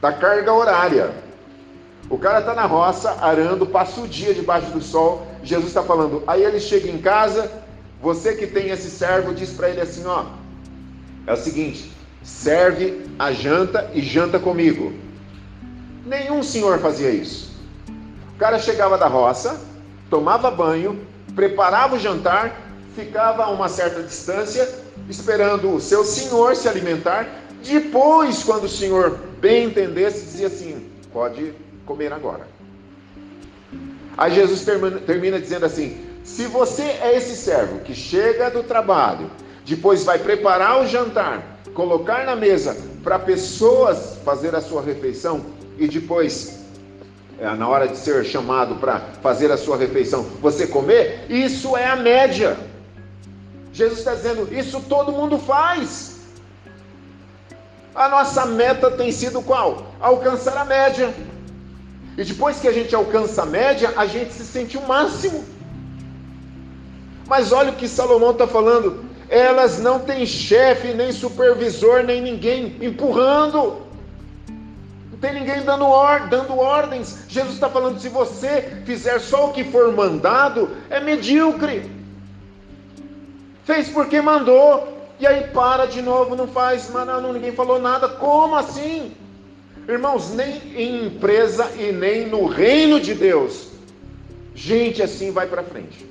da 0.00 0.12
carga 0.12 0.52
horária. 0.52 1.10
O 2.08 2.16
cara 2.16 2.38
está 2.38 2.54
na 2.54 2.64
roça, 2.64 3.10
arando, 3.20 3.66
passa 3.66 4.00
o 4.00 4.06
dia 4.06 4.32
debaixo 4.32 4.70
do 4.70 4.80
sol. 4.80 5.26
Jesus 5.42 5.68
está 5.68 5.82
falando. 5.82 6.22
Aí 6.28 6.44
ele 6.44 6.60
chega 6.60 6.88
em 6.88 6.98
casa, 6.98 7.50
você 8.00 8.36
que 8.36 8.46
tem 8.46 8.70
esse 8.70 8.88
servo, 8.88 9.34
diz 9.34 9.50
para 9.50 9.68
ele 9.68 9.80
assim: 9.80 10.06
ó, 10.06 10.26
é 11.26 11.32
o 11.32 11.36
seguinte, 11.36 11.90
serve 12.22 13.04
a 13.18 13.32
janta 13.32 13.90
e 13.92 14.00
janta 14.00 14.38
comigo. 14.38 14.94
Nenhum 16.06 16.42
senhor 16.42 16.78
fazia 16.78 17.10
isso. 17.10 17.50
O 18.34 18.38
cara 18.38 18.58
chegava 18.58 18.96
da 18.96 19.06
roça, 19.06 19.60
tomava 20.08 20.50
banho, 20.50 21.04
preparava 21.34 21.96
o 21.96 21.98
jantar, 21.98 22.62
ficava 22.94 23.44
a 23.44 23.50
uma 23.50 23.68
certa 23.68 24.02
distância, 24.02 24.66
esperando 25.08 25.74
o 25.74 25.80
seu 25.80 26.04
senhor 26.04 26.56
se 26.56 26.68
alimentar 26.68 27.26
depois, 27.66 28.44
quando 28.44 28.64
o 28.64 28.68
Senhor 28.68 29.18
bem 29.40 29.64
entendesse, 29.64 30.24
dizia 30.24 30.46
assim: 30.46 30.88
pode 31.12 31.52
comer 31.84 32.12
agora. 32.12 32.46
Aí 34.16 34.32
Jesus 34.34 34.64
termina, 34.64 34.98
termina 35.00 35.40
dizendo 35.40 35.66
assim: 35.66 36.00
se 36.22 36.46
você 36.46 36.82
é 36.82 37.16
esse 37.16 37.34
servo 37.36 37.80
que 37.80 37.94
chega 37.94 38.50
do 38.50 38.62
trabalho, 38.62 39.30
depois 39.64 40.04
vai 40.04 40.18
preparar 40.18 40.80
o 40.80 40.86
jantar, 40.86 41.58
colocar 41.74 42.24
na 42.24 42.36
mesa 42.36 42.76
para 43.02 43.18
pessoas 43.18 44.18
fazer 44.24 44.54
a 44.54 44.60
sua 44.60 44.80
refeição 44.80 45.55
e 45.78 45.86
depois 45.86 46.64
é, 47.38 47.54
na 47.54 47.68
hora 47.68 47.86
de 47.86 47.96
ser 47.96 48.24
chamado 48.24 48.76
para 48.76 49.00
fazer 49.22 49.50
a 49.52 49.56
sua 49.56 49.76
refeição, 49.76 50.22
você 50.40 50.66
comer, 50.66 51.26
isso 51.28 51.76
é 51.76 51.86
a 51.86 51.96
média. 51.96 52.56
Jesus 53.72 53.98
está 53.98 54.14
dizendo, 54.14 54.48
isso 54.54 54.80
todo 54.88 55.12
mundo 55.12 55.38
faz. 55.38 56.16
A 57.94 58.08
nossa 58.08 58.46
meta 58.46 58.90
tem 58.90 59.12
sido 59.12 59.42
qual? 59.42 59.86
Alcançar 60.00 60.56
a 60.56 60.64
média. 60.64 61.14
E 62.16 62.24
depois 62.24 62.58
que 62.58 62.68
a 62.68 62.72
gente 62.72 62.94
alcança 62.94 63.42
a 63.42 63.46
média, 63.46 63.92
a 63.96 64.06
gente 64.06 64.32
se 64.32 64.44
sente 64.44 64.78
o 64.78 64.86
máximo. 64.86 65.44
Mas 67.28 67.52
olha 67.52 67.72
o 67.72 67.76
que 67.76 67.86
Salomão 67.86 68.30
está 68.30 68.46
falando. 68.46 69.04
Elas 69.28 69.78
não 69.78 69.98
têm 69.98 70.24
chefe, 70.24 70.94
nem 70.94 71.12
supervisor, 71.12 72.02
nem 72.02 72.22
ninguém 72.22 72.76
empurrando. 72.80 73.85
Não 75.16 75.20
tem 75.20 75.40
ninguém 75.40 75.62
dando, 75.62 75.86
or 75.86 76.28
dando 76.28 76.58
ordens. 76.58 77.24
Jesus 77.26 77.54
está 77.54 77.70
falando: 77.70 77.98
se 77.98 78.08
você 78.08 78.82
fizer 78.84 79.18
só 79.18 79.48
o 79.48 79.52
que 79.52 79.64
for 79.64 79.90
mandado, 79.92 80.76
é 80.90 81.00
medíocre. 81.00 81.90
Fez 83.64 83.88
porque 83.88 84.20
mandou. 84.20 84.94
E 85.18 85.26
aí 85.26 85.48
para 85.48 85.86
de 85.86 86.02
novo, 86.02 86.36
não 86.36 86.46
faz, 86.46 86.90
mas 86.92 87.06
não, 87.06 87.32
ninguém 87.32 87.52
falou 87.52 87.80
nada. 87.80 88.06
Como 88.10 88.54
assim? 88.54 89.16
Irmãos, 89.88 90.34
nem 90.34 90.60
em 90.74 91.06
empresa 91.06 91.72
e 91.78 91.92
nem 91.92 92.26
no 92.26 92.46
reino 92.46 93.00
de 93.00 93.14
Deus, 93.14 93.68
gente 94.54 95.02
assim 95.02 95.30
vai 95.30 95.46
para 95.46 95.62
frente. 95.62 96.04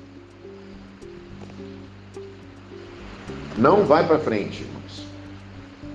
Não 3.56 3.84
vai 3.84 4.08
para 4.08 4.18
frente, 4.18 4.64
irmãos. 4.64 5.06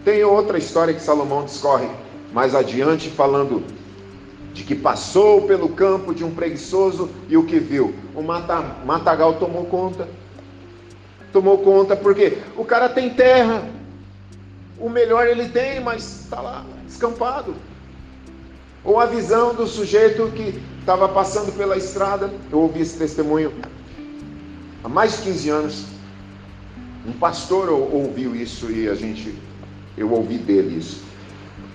Tem 0.05 0.23
outra 0.23 0.59
história 0.59 0.95
que 0.95 1.01
Salomão 1.01 1.45
discorre 1.45 1.89
mais 2.33 2.55
adiante, 2.55 3.11
falando 3.11 3.63
de 4.53 4.65
que 4.65 4.75
passou 4.75 5.43
pelo 5.43 5.69
campo 5.71 6.15
de 6.15 6.25
um 6.25 6.35
preguiçoso 6.35 7.11
e 7.29 7.37
o 7.37 7.45
que 7.45 7.59
viu? 7.59 7.95
O 8.15 8.23
matagal 8.23 9.35
tomou 9.35 9.65
conta 9.67 10.09
tomou 11.33 11.59
conta, 11.59 11.97
porque 11.97 12.39
o 12.57 12.65
cara 12.65 12.89
tem 12.89 13.11
terra, 13.11 13.69
o 14.79 14.89
melhor 14.89 15.27
ele 15.27 15.49
tem, 15.49 15.81
mas 15.81 16.23
está 16.23 16.41
lá, 16.41 16.65
escampado. 16.89 17.55
Ou 18.83 18.99
a 18.99 19.07
visão 19.07 19.55
do 19.55 19.67
sujeito 19.67 20.31
que 20.35 20.61
estava 20.81 21.09
passando 21.09 21.55
pela 21.57 21.77
estrada, 21.77 22.33
eu 22.51 22.59
ouvi 22.61 22.81
esse 22.81 22.97
testemunho 22.97 23.53
há 24.83 24.89
mais 24.89 25.19
de 25.19 25.23
15 25.25 25.49
anos. 25.51 25.85
Um 27.07 27.13
pastor 27.13 27.69
ouviu 27.69 28.35
isso 28.35 28.71
e 28.71 28.89
a 28.89 28.95
gente, 28.95 29.35
eu 29.97 30.11
ouvi 30.13 30.39
dele 30.39 30.79
isso. 30.79 31.03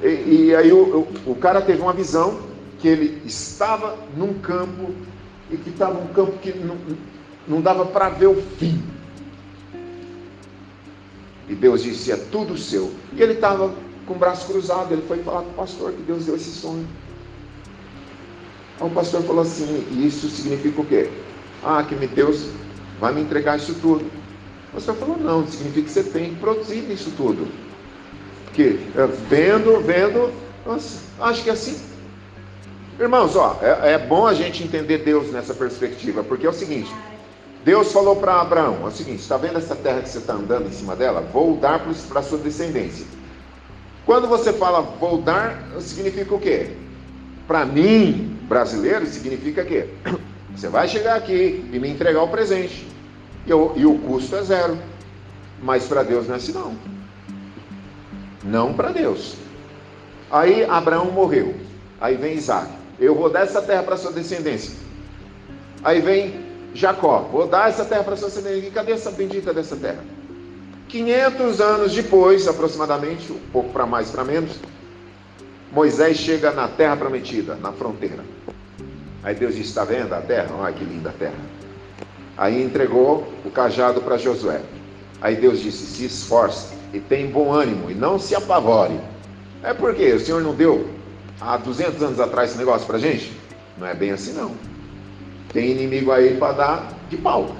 E, 0.01 0.08
e 0.47 0.55
aí 0.55 0.71
o, 0.71 1.08
o, 1.25 1.31
o 1.31 1.36
cara 1.36 1.62
teve 1.62 1.81
uma 1.81 1.93
visão 1.93 2.39
que 2.79 2.88
ele 2.88 3.21
estava 3.25 3.97
num 4.15 4.34
campo 4.39 4.93
e 5.49 5.58
que 5.58 5.69
estava 5.69 5.99
um 5.99 6.08
campo 6.08 6.38
que 6.39 6.53
não, 6.53 6.77
não 7.47 7.62
dava 7.62 7.86
para 7.86 8.10
ver 8.10 8.27
o 8.27 8.41
fim. 8.58 8.81
E 11.47 11.55
Deus 11.55 11.84
disse: 11.84 12.12
é 12.12 12.17
tudo 12.17 12.58
seu. 12.58 12.91
E 13.13 13.21
ele 13.21 13.34
estava 13.34 13.73
com 14.05 14.13
o 14.13 14.17
braço 14.17 14.47
cruzado. 14.47 14.91
Ele 14.91 15.03
foi 15.08 15.21
falar 15.23 15.43
com 15.43 15.49
o 15.49 15.53
pastor 15.53 15.91
que 15.91 16.01
Deus 16.03 16.25
deu 16.25 16.36
esse 16.36 16.51
sonho. 16.51 16.88
Aí 18.79 18.88
o 18.88 18.89
pastor 18.91 19.21
falou 19.23 19.41
assim: 19.41 19.86
Isso 20.05 20.27
significa 20.29 20.81
o 20.81 20.86
quê? 20.86 21.10
Ah, 21.63 21.84
que 21.84 21.95
Deus 22.08 22.49
vai 22.99 23.13
me 23.13 23.21
entregar 23.21 23.58
isso 23.58 23.75
tudo. 23.75 24.05
O 24.71 24.73
pastor 24.73 24.95
falou: 24.95 25.17
Não, 25.17 25.47
significa 25.47 25.86
que 25.86 25.91
você 25.91 26.03
tem 26.03 26.34
que 26.34 26.39
produzir 26.39 26.91
isso 26.91 27.12
tudo. 27.15 27.47
Porque 28.55 28.79
é, 28.95 29.05
vendo, 29.27 29.81
vendo, 29.81 30.31
acho 31.19 31.43
que 31.43 31.49
é 31.49 31.53
assim. 31.53 31.77
Irmãos, 32.97 33.35
ó, 33.35 33.59
é, 33.61 33.91
é 33.91 33.97
bom 33.97 34.25
a 34.25 34.33
gente 34.33 34.63
entender 34.63 34.99
Deus 34.99 35.29
nessa 35.29 35.53
perspectiva, 35.53 36.23
porque 36.23 36.47
é 36.47 36.49
o 36.49 36.53
seguinte: 36.53 36.89
Deus 37.65 37.91
falou 37.91 38.15
para 38.15 38.39
Abraão: 38.39 38.79
é 38.83 38.87
o 38.87 38.91
seguinte, 38.91 39.19
está 39.19 39.35
vendo 39.35 39.57
essa 39.57 39.75
terra 39.75 40.01
que 40.01 40.07
você 40.07 40.19
está 40.19 40.33
andando 40.33 40.67
em 40.67 40.71
cima 40.71 40.95
dela? 40.95 41.19
Vou 41.33 41.57
dar 41.57 41.85
para 42.07 42.21
sua 42.21 42.37
descendência. 42.37 43.05
Quando 44.05 44.25
você 44.25 44.53
fala 44.53 44.81
vou 44.81 45.21
dar, 45.21 45.61
significa 45.81 46.33
o 46.33 46.39
quê? 46.39 46.69
Para 47.45 47.65
mim, 47.65 48.39
brasileiro, 48.43 49.05
significa 49.05 49.63
o 49.63 49.65
quê? 49.65 49.89
Você 50.55 50.69
vai 50.69 50.87
chegar 50.87 51.17
aqui 51.17 51.69
e 51.73 51.77
me 51.77 51.89
entregar 51.89 52.23
o 52.23 52.29
presente. 52.29 52.87
E, 53.45 53.49
eu, 53.49 53.73
e 53.75 53.85
o 53.85 53.97
custo 53.99 54.37
é 54.37 54.41
zero. 54.41 54.77
Mas 55.61 55.85
para 55.85 56.01
Deus 56.01 56.27
não 56.27 56.35
é 56.35 56.37
assim 56.37 56.53
não. 56.53 56.77
Não 58.45 58.73
para 58.73 58.91
Deus. 58.91 59.36
Aí 60.29 60.63
Abraão 60.63 61.12
morreu. 61.12 61.55
Aí 61.99 62.15
vem 62.15 62.36
Isaac. 62.36 62.69
Eu 62.99 63.15
vou 63.15 63.29
dar 63.29 63.41
essa 63.41 63.62
terra 63.62 63.84
para 63.84 63.97
sua 63.97 64.12
descendência. 64.12 64.73
Aí 65.84 65.99
vem 65.99 66.45
Jacó, 66.73 67.27
vou 67.31 67.47
dar 67.47 67.69
essa 67.69 67.84
terra 67.86 68.03
para 68.03 68.15
sua 68.15 68.29
descendência. 68.29 68.67
E 68.67 68.71
cadê 68.71 68.91
essa 68.91 69.12
bendita 69.12 69.53
dessa 69.53 69.75
terra? 69.75 70.03
500 70.88 71.60
anos 71.60 71.93
depois, 71.93 72.47
aproximadamente, 72.47 73.31
um 73.31 73.39
pouco 73.51 73.71
para 73.71 73.86
mais, 73.86 74.12
para 74.12 74.23
menos, 74.23 74.60
Moisés 75.71 76.17
chega 76.17 76.51
na 76.51 76.67
terra 76.67 76.95
prometida, 76.95 77.55
na 77.55 77.71
fronteira. 77.71 78.23
Aí 79.23 79.34
Deus 79.34 79.55
diz: 79.55 79.67
Está 79.67 79.84
vendo 79.84 80.13
a 80.13 80.21
terra? 80.21 80.55
Olha 80.55 80.73
que 80.73 80.86
linda 80.86 81.10
a 81.10 81.13
terra. 81.13 81.34
Aí 82.38 82.62
entregou 82.62 83.27
o 83.43 83.49
cajado 83.49 84.01
para 84.01 84.17
Josué. 84.17 84.62
Aí 85.19 85.36
Deus 85.36 85.60
disse: 85.60 85.86
Se 85.86 86.05
esforce 86.05 86.74
e 86.95 86.99
tem 87.01 87.27
bom 87.27 87.51
ânimo 87.51 87.91
e 87.91 87.93
não 87.93 88.17
se 88.17 88.34
apavore. 88.34 88.97
É 89.62 89.73
porque 89.73 90.13
o 90.13 90.19
Senhor 90.19 90.41
não 90.41 90.55
deu 90.55 90.89
há 91.41 91.58
200 91.58 92.01
anos 92.01 92.19
atrás 92.19 92.51
esse 92.51 92.58
negócio 92.58 92.88
para 92.88 92.97
gente? 92.97 93.34
Não 93.77 93.86
é 93.86 93.93
bem 93.93 94.12
assim, 94.12 94.31
não. 94.34 94.51
Tem 95.51 95.71
inimigo 95.71 96.12
aí 96.12 96.38
para 96.38 96.53
dar 96.53 96.93
de 97.10 97.17
pau. 97.17 97.55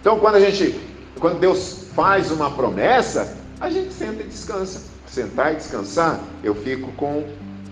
Então, 0.00 0.20
quando 0.20 0.36
a 0.36 0.40
gente, 0.40 0.78
quando 1.18 1.40
Deus 1.40 1.88
faz 1.94 2.30
uma 2.30 2.50
promessa, 2.50 3.36
a 3.60 3.68
gente 3.70 3.92
senta 3.92 4.22
e 4.22 4.26
descansa. 4.26 4.82
Sentar 5.06 5.52
e 5.52 5.56
descansar, 5.56 6.20
eu 6.44 6.54
fico 6.54 6.92
com 6.92 7.24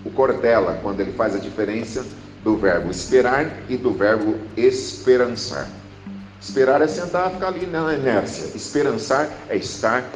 o 0.03 0.09
Cortella, 0.09 0.79
quando 0.81 0.99
ele 0.99 1.13
faz 1.13 1.35
a 1.35 1.39
diferença 1.39 2.05
do 2.43 2.57
verbo 2.57 2.91
esperar 2.91 3.51
e 3.69 3.77
do 3.77 3.91
verbo 3.91 4.35
esperançar. 4.57 5.69
Esperar 6.47 6.79
é 6.79 6.87
sentar 6.87 7.31
ficar 7.31 7.47
ali 7.47 7.65
na 7.65 7.91
inércia. 7.95 8.55
Esperançar 8.55 9.27
é 9.49 9.57
estar 9.57 10.07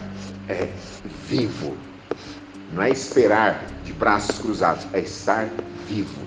é, 0.47 0.69
vivo. 1.27 1.75
Não 2.71 2.83
é 2.83 2.91
esperar 2.91 3.65
de 3.83 3.91
braços 3.93 4.37
cruzados, 4.37 4.85
é 4.93 4.99
estar 4.99 5.49
vivo. 5.87 6.21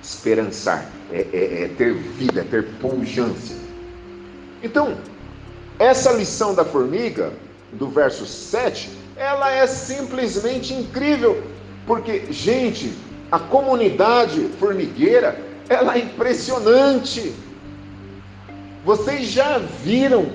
Esperançar 0.00 0.86
é, 1.10 1.26
é, 1.32 1.64
é 1.64 1.68
ter 1.76 1.94
vida, 1.94 2.42
é 2.42 2.44
ter 2.44 2.64
pujança. 2.80 3.54
Então, 4.62 4.96
essa 5.80 6.12
lição 6.12 6.54
da 6.54 6.64
formiga, 6.64 7.32
do 7.72 7.88
verso 7.88 8.24
7, 8.24 8.88
ela 9.16 9.50
é 9.50 9.66
simplesmente 9.66 10.72
incrível, 10.72 11.42
porque, 11.88 12.26
gente, 12.30 12.96
a 13.32 13.40
comunidade 13.40 14.48
formigueira, 14.60 15.36
ela 15.68 15.96
é 15.96 15.98
impressionante. 15.98 17.34
Vocês 18.84 19.28
já 19.28 19.58
viram 19.58 20.32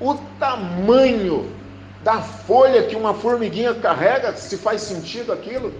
o 0.00 0.14
tamanho 0.38 1.50
da 2.04 2.22
folha 2.22 2.84
que 2.84 2.94
uma 2.94 3.12
formiguinha 3.12 3.74
carrega? 3.74 4.36
Se 4.36 4.56
faz 4.56 4.82
sentido 4.82 5.32
aquilo? 5.32 5.72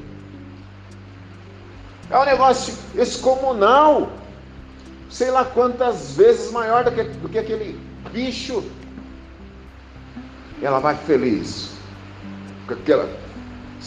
É 2.11 2.19
um 2.19 2.25
negócio 2.25 2.75
excomunal. 2.97 4.11
Sei 5.09 5.31
lá 5.31 5.45
quantas 5.45 6.17
vezes 6.17 6.51
maior 6.51 6.85
do 6.85 6.93
que, 6.93 7.03
do 7.05 7.29
que 7.29 7.39
aquele 7.39 7.79
bicho. 8.13 8.65
Ela 10.61 10.81
vai 10.81 10.97
feliz. 10.97 11.71
Com 12.67 12.75
aquela. 12.75 13.09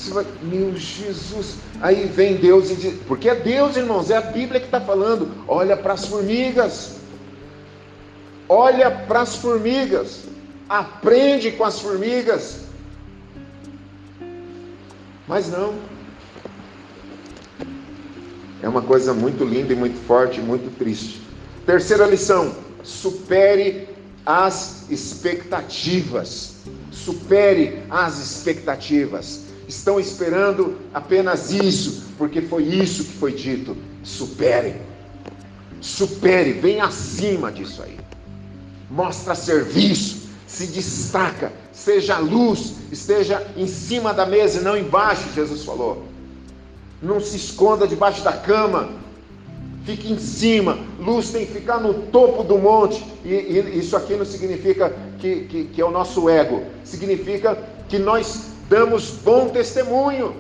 Vai, 0.10 0.26
meu 0.42 0.74
Jesus. 0.78 1.58
Aí 1.82 2.06
vem 2.06 2.38
Deus 2.38 2.72
e 2.72 2.76
diz. 2.76 3.00
Porque 3.08 3.30
é 3.30 3.36
Deus, 3.36 3.76
irmãos, 3.76 4.10
é 4.10 4.16
a 4.16 4.22
Bíblia 4.22 4.62
que 4.62 4.68
está 4.68 4.80
falando. 4.80 5.30
Olha 5.50 5.76
para 5.76 5.94
as 5.94 6.06
formigas 6.06 7.01
olha 8.52 8.92
para 8.92 9.22
as 9.22 9.38
formigas, 9.38 10.26
aprende 10.68 11.52
com 11.52 11.64
as 11.64 11.80
formigas. 11.80 12.66
Mas 15.26 15.50
não. 15.50 15.74
É 18.62 18.68
uma 18.68 18.82
coisa 18.82 19.14
muito 19.14 19.46
linda 19.46 19.72
e 19.72 19.76
muito 19.76 19.98
forte, 20.06 20.42
muito 20.42 20.70
triste. 20.78 21.22
Terceira 21.66 22.06
lição: 22.06 22.54
supere 22.84 23.88
as 24.26 24.86
expectativas. 24.90 26.56
Supere 26.92 27.82
as 27.90 28.20
expectativas. 28.20 29.46
Estão 29.66 29.98
esperando 29.98 30.78
apenas 30.94 31.52
isso, 31.52 32.12
porque 32.18 32.42
foi 32.42 32.64
isso 32.64 33.06
que 33.06 33.14
foi 33.14 33.32
dito. 33.32 33.78
Supere. 34.04 34.76
Supere, 35.80 36.52
vem 36.52 36.82
acima 36.82 37.50
disso 37.50 37.82
aí 37.82 38.11
mostra 38.92 39.34
serviço, 39.34 40.30
se 40.46 40.68
destaca, 40.68 41.52
seja 41.72 42.18
luz, 42.18 42.76
esteja 42.92 43.48
em 43.56 43.66
cima 43.66 44.14
da 44.14 44.26
mesa 44.26 44.60
e 44.60 44.64
não 44.64 44.78
embaixo, 44.78 45.32
Jesus 45.34 45.64
falou. 45.64 46.04
Não 47.02 47.20
se 47.20 47.38
esconda 47.38 47.88
debaixo 47.88 48.22
da 48.22 48.34
cama, 48.34 48.90
fique 49.86 50.12
em 50.12 50.20
cima. 50.20 50.78
Luz 51.00 51.32
tem 51.32 51.46
que 51.46 51.54
ficar 51.54 51.80
no 51.80 51.94
topo 51.94 52.44
do 52.44 52.58
monte. 52.58 53.04
E, 53.24 53.30
e 53.30 53.80
isso 53.80 53.96
aqui 53.96 54.14
não 54.16 54.26
significa 54.26 54.94
que, 55.20 55.46
que, 55.46 55.64
que 55.66 55.82
é 55.82 55.86
o 55.86 55.92
nosso 55.92 56.30
ego, 56.30 56.64
significa 56.84 57.58
que 57.88 57.98
nós 57.98 58.52
damos 58.70 59.12
bom 59.24 59.50
testemunho. 59.50 60.36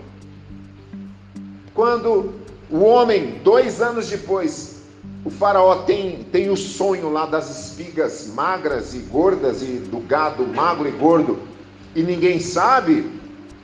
Quando 1.73 2.33
o 2.69 2.79
homem, 2.79 3.39
dois 3.43 3.81
anos 3.81 4.09
depois, 4.09 4.70
o 5.23 5.29
faraó 5.29 5.83
tem, 5.83 6.23
tem 6.31 6.49
o 6.49 6.57
sonho 6.57 7.11
lá 7.11 7.25
das 7.25 7.49
espigas 7.49 8.27
magras 8.33 8.95
e 8.95 8.99
gordas 8.99 9.61
e 9.61 9.77
do 9.77 9.99
gado 9.99 10.47
magro 10.47 10.87
e 10.87 10.91
gordo 10.91 11.39
e 11.95 12.01
ninguém 12.01 12.39
sabe. 12.39 13.19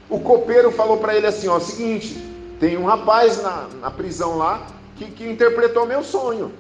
O 0.10 0.20
copeiro 0.20 0.72
falou 0.72 0.98
para 0.98 1.16
ele 1.16 1.28
assim: 1.28 1.48
ó, 1.48 1.60
seguinte, 1.60 2.16
tem 2.60 2.78
um 2.78 2.86
rapaz 2.86 3.42
na, 3.42 3.68
na 3.82 3.92
prisão 3.92 4.38
lá 4.38 4.68
que, 4.96 5.06
que 5.06 5.28
interpretou 5.28 5.86
meu 5.86 6.04
sonho. 6.04 6.52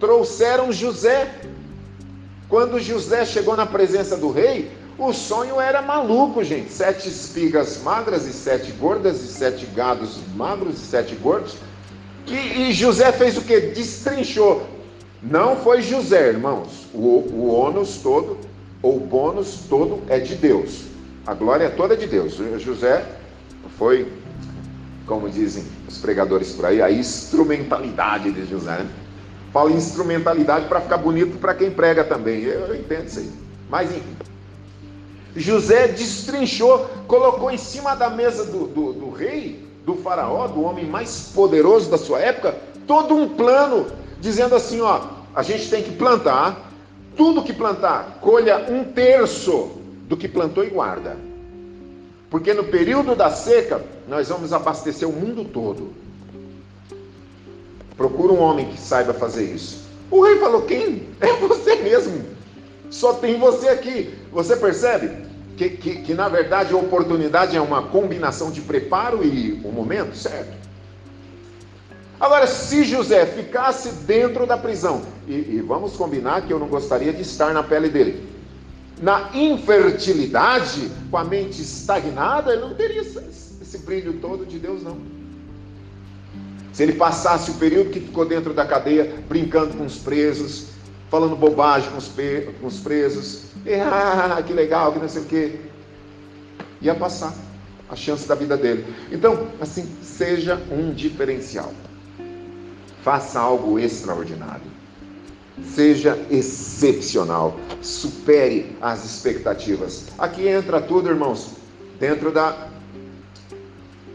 Trouxeram 0.00 0.72
José. 0.72 1.32
Quando 2.48 2.80
José 2.80 3.26
chegou 3.26 3.56
na 3.56 3.66
presença 3.66 4.16
do 4.16 4.30
rei, 4.30 4.72
o 4.98 5.12
sonho 5.12 5.60
era 5.60 5.82
maluco, 5.82 6.42
gente. 6.42 6.72
Sete 6.72 7.08
espigas 7.08 7.82
magras 7.82 8.26
e 8.26 8.32
sete 8.32 8.72
gordas, 8.72 9.22
e 9.22 9.28
sete 9.28 9.66
gados 9.66 10.18
magros 10.34 10.82
e 10.82 10.86
sete 10.86 11.14
gordos. 11.14 11.56
E, 12.30 12.70
e 12.70 12.72
José 12.72 13.10
fez 13.12 13.36
o 13.36 13.42
que? 13.42 13.58
Destrinchou. 13.60 14.66
Não 15.22 15.56
foi 15.56 15.82
José, 15.82 16.28
irmãos. 16.28 16.86
O, 16.94 17.24
o 17.32 17.48
ônus 17.48 17.98
todo, 17.98 18.38
ou 18.82 18.96
o 18.96 19.00
bônus 19.00 19.64
todo 19.68 20.02
é 20.08 20.18
de 20.18 20.34
Deus. 20.34 20.84
A 21.26 21.34
glória 21.34 21.64
é 21.64 21.68
toda 21.68 21.96
de 21.96 22.06
Deus. 22.06 22.34
José 22.58 23.04
foi, 23.78 24.10
como 25.06 25.28
dizem 25.28 25.64
os 25.88 25.98
pregadores 25.98 26.52
por 26.52 26.66
aí, 26.66 26.80
a 26.80 26.90
instrumentalidade 26.90 28.30
de 28.30 28.46
José. 28.46 28.78
Né? 28.78 28.90
Fala 29.52 29.72
instrumentalidade 29.72 30.66
para 30.66 30.80
ficar 30.80 30.98
bonito 30.98 31.38
para 31.38 31.54
quem 31.54 31.70
prega 31.70 32.04
também. 32.04 32.42
Eu 32.42 32.74
entendo 32.74 33.06
isso 33.06 33.18
aí. 33.20 33.30
Mas 33.68 33.90
enfim. 33.90 34.16
José 35.36 35.88
destrinchou, 35.88 36.88
colocou 37.06 37.50
em 37.50 37.58
cima 37.58 37.94
da 37.94 38.10
mesa 38.10 38.44
do, 38.44 38.66
do, 38.66 38.92
do 38.92 39.10
rei 39.10 39.67
do 39.88 39.94
faraó, 39.94 40.46
do 40.46 40.62
homem 40.62 40.84
mais 40.84 41.32
poderoso 41.34 41.90
da 41.90 41.96
sua 41.96 42.20
época, 42.20 42.54
todo 42.86 43.14
um 43.14 43.26
plano 43.26 43.86
dizendo 44.20 44.54
assim, 44.54 44.82
ó, 44.82 45.00
a 45.34 45.42
gente 45.42 45.70
tem 45.70 45.82
que 45.82 45.92
plantar, 45.92 46.70
tudo 47.16 47.42
que 47.42 47.54
plantar, 47.54 48.18
colha 48.20 48.66
um 48.70 48.84
terço 48.84 49.70
do 50.06 50.14
que 50.14 50.28
plantou 50.28 50.62
e 50.62 50.68
guarda. 50.68 51.16
Porque 52.28 52.52
no 52.52 52.64
período 52.64 53.16
da 53.16 53.30
seca, 53.30 53.82
nós 54.06 54.28
vamos 54.28 54.52
abastecer 54.52 55.08
o 55.08 55.12
mundo 55.12 55.42
todo. 55.42 55.90
Procura 57.96 58.34
um 58.34 58.40
homem 58.40 58.66
que 58.66 58.78
saiba 58.78 59.14
fazer 59.14 59.44
isso. 59.44 59.88
O 60.10 60.22
rei 60.22 60.38
falou: 60.38 60.62
Quem? 60.62 61.08
É 61.18 61.32
você 61.32 61.76
mesmo. 61.76 62.24
Só 62.90 63.14
tem 63.14 63.38
você 63.38 63.68
aqui. 63.68 64.14
Você 64.32 64.54
percebe? 64.56 65.27
Que, 65.58 65.70
que, 65.70 65.96
que 66.02 66.14
na 66.14 66.28
verdade 66.28 66.72
a 66.72 66.76
oportunidade 66.76 67.56
é 67.56 67.60
uma 67.60 67.82
combinação 67.82 68.50
de 68.50 68.60
preparo 68.60 69.24
e 69.24 69.60
o 69.64 69.72
momento, 69.72 70.16
certo? 70.16 70.56
Agora, 72.20 72.46
se 72.46 72.84
José 72.84 73.26
ficasse 73.26 73.90
dentro 74.06 74.46
da 74.46 74.56
prisão, 74.56 75.02
e, 75.26 75.32
e, 75.32 75.64
vamos 75.66 75.96
combinar 75.96 76.42
que 76.42 76.52
eu 76.52 76.58
não 76.58 76.68
gostaria 76.68 77.12
de 77.12 77.22
estar 77.22 77.52
na 77.52 77.62
pele 77.62 77.88
dele, 77.88 78.28
na 79.00 79.30
infertilidade, 79.34 80.90
com 81.10 81.16
a 81.16 81.24
mente 81.24 81.60
estagnada, 81.60 82.52
ele 82.52 82.62
não 82.62 82.74
teria 82.74 83.00
esse, 83.00 83.18
esse 83.60 83.78
brilho 83.78 84.14
todo 84.14 84.46
de 84.46 84.58
Deus, 84.58 84.82
não. 84.82 84.98
Se 86.72 86.82
ele 86.82 86.92
passasse 86.92 87.50
o 87.50 87.54
período 87.54 87.90
que 87.90 88.00
ficou 88.00 88.24
dentro 88.24 88.52
da 88.52 88.64
cadeia, 88.64 89.12
brincando 89.28 89.76
com 89.76 89.84
os 89.84 89.98
presos, 89.98 90.66
falando 91.10 91.36
bobagem 91.36 91.90
com 91.90 91.98
os, 91.98 92.10
com 92.60 92.66
os 92.66 92.80
presos, 92.80 93.44
e, 93.64 93.74
ah, 93.74 94.42
que 94.46 94.52
legal, 94.52 94.92
que 94.92 94.98
não 94.98 95.08
sei 95.08 95.22
o 95.22 95.24
quê. 95.24 95.60
Ia 96.80 96.94
passar 96.94 97.34
a 97.88 97.96
chance 97.96 98.28
da 98.28 98.34
vida 98.34 98.56
dele. 98.56 98.84
Então, 99.10 99.48
assim, 99.60 99.88
seja 100.02 100.60
um 100.70 100.92
diferencial. 100.92 101.72
Faça 103.02 103.40
algo 103.40 103.78
extraordinário. 103.78 104.78
Seja 105.64 106.18
excepcional. 106.30 107.58
Supere 107.82 108.76
as 108.80 109.04
expectativas. 109.04 110.06
Aqui 110.18 110.46
entra 110.46 110.80
tudo, 110.80 111.08
irmãos, 111.08 111.52
dentro 111.98 112.30
da 112.30 112.68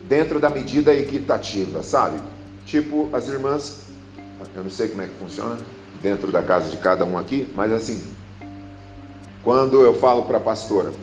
dentro 0.07 0.39
da 0.39 0.49
medida 0.49 0.93
equitativa, 0.93 1.81
sabe? 1.81 2.21
Tipo 2.65 3.09
as 3.13 3.27
irmãs, 3.27 3.83
eu 4.53 4.63
não 4.63 4.69
sei 4.69 4.89
como 4.89 5.01
é 5.01 5.07
que 5.07 5.13
funciona 5.15 5.57
dentro 6.03 6.31
da 6.33 6.43
casa 6.43 6.69
de 6.69 6.77
cada 6.77 7.05
um 7.05 7.17
aqui, 7.17 7.49
mas 7.55 7.71
assim, 7.71 8.03
quando 9.41 9.81
eu 9.81 9.93
falo 9.95 10.23
para 10.23 10.37
a 10.37 10.41
pastora, 10.41 10.93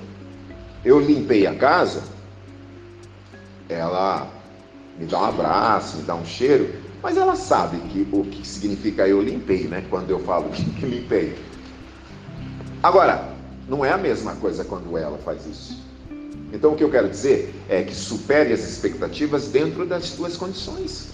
eu 0.85 1.01
limpei 1.01 1.47
a 1.47 1.55
casa, 1.55 2.03
ela 3.67 4.29
me 4.99 5.07
dá 5.07 5.19
um 5.19 5.25
abraço, 5.25 5.97
me 5.97 6.03
dá 6.03 6.15
um 6.15 6.25
cheiro, 6.25 6.75
mas 7.03 7.17
ela 7.17 7.35
sabe 7.35 7.79
que, 7.89 8.07
o 8.13 8.25
que 8.25 8.47
significa 8.47 9.09
eu 9.09 9.23
limpei, 9.23 9.65
né? 9.65 9.83
Quando 9.89 10.11
eu 10.11 10.21
falo 10.21 10.51
que, 10.53 10.85
limpei. 10.85 11.35
Agora, 12.83 13.33
não 13.67 13.83
é 13.83 13.91
a 13.91 13.99
mesma 13.99 14.37
coisa 14.37 14.65
quando 14.65 14.99
ela 14.99 15.17
faz 15.19 15.47
isso. 15.47 15.83
Então, 16.53 16.73
o 16.73 16.77
que 16.77 16.85
eu 16.85 16.91
quero 16.91 17.09
dizer 17.09 17.55
é 17.69 17.83
que 17.83 17.95
supere 17.95 18.53
as 18.53 18.61
expectativas 18.61 19.49
dentro 19.49 19.87
das 19.87 20.05
suas 20.07 20.37
condições. 20.37 21.09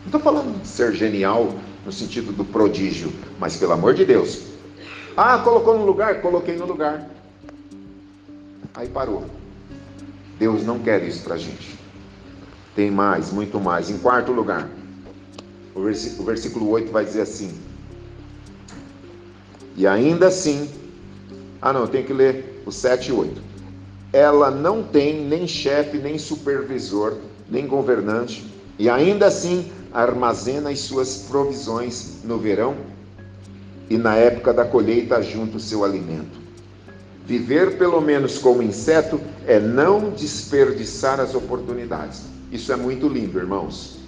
Não 0.00 0.06
estou 0.06 0.20
falando 0.20 0.60
de 0.60 0.66
ser 0.66 0.92
genial 0.94 1.52
no 1.84 1.92
sentido 1.92 2.32
do 2.32 2.44
prodígio, 2.44 3.12
mas 3.38 3.56
pelo 3.56 3.72
amor 3.72 3.94
de 3.94 4.04
Deus, 4.04 4.42
ah, 5.16 5.38
colocou 5.38 5.78
no 5.78 5.84
lugar? 5.84 6.20
Coloquei 6.20 6.56
no 6.56 6.66
lugar. 6.66 7.08
Aí 8.74 8.88
parou. 8.88 9.24
Deus 10.38 10.64
não 10.64 10.80
quer 10.80 11.02
isso 11.04 11.22
para 11.22 11.34
a 11.34 11.38
gente. 11.38 11.78
Tem 12.74 12.90
mais, 12.90 13.30
muito 13.30 13.60
mais. 13.60 13.88
Em 13.88 13.98
quarto 13.98 14.32
lugar, 14.32 14.68
o 15.74 15.82
versículo 16.24 16.68
8 16.70 16.90
vai 16.90 17.04
dizer 17.04 17.22
assim: 17.22 17.56
E 19.76 19.86
ainda 19.86 20.26
assim, 20.26 20.68
ah 21.62 21.72
não, 21.72 21.82
eu 21.82 21.88
tenho 21.88 22.04
que 22.04 22.12
ler 22.12 22.62
o 22.66 22.72
7 22.72 23.10
e 23.10 23.12
8. 23.12 23.42
Ela 24.12 24.50
não 24.50 24.82
tem 24.82 25.24
nem 25.24 25.46
chefe, 25.46 25.98
nem 25.98 26.18
supervisor, 26.18 27.18
nem 27.48 27.66
governante, 27.66 28.44
e 28.78 28.88
ainda 28.88 29.26
assim 29.26 29.70
armazena 29.94 30.70
as 30.70 30.80
suas 30.80 31.18
provisões 31.28 32.16
no 32.24 32.36
verão 32.36 32.74
e 33.88 33.96
na 33.96 34.16
época 34.16 34.52
da 34.52 34.64
colheita 34.64 35.22
junto 35.22 35.58
o 35.58 35.60
seu 35.60 35.84
alimento. 35.84 36.42
Viver 37.24 37.78
pelo 37.78 38.00
menos 38.00 38.36
como 38.36 38.62
inseto 38.62 39.20
é 39.46 39.58
não 39.60 40.10
desperdiçar 40.10 41.20
as 41.20 41.34
oportunidades. 41.34 42.22
Isso 42.50 42.72
é 42.72 42.76
muito 42.76 43.08
lindo, 43.08 43.38
irmãos. 43.38 43.98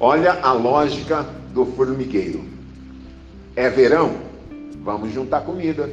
Olha 0.00 0.40
a 0.42 0.52
lógica 0.52 1.26
do 1.52 1.66
formigueiro. 1.66 2.44
É 3.54 3.68
verão? 3.68 4.16
Vamos 4.82 5.12
juntar 5.12 5.42
comida. 5.42 5.90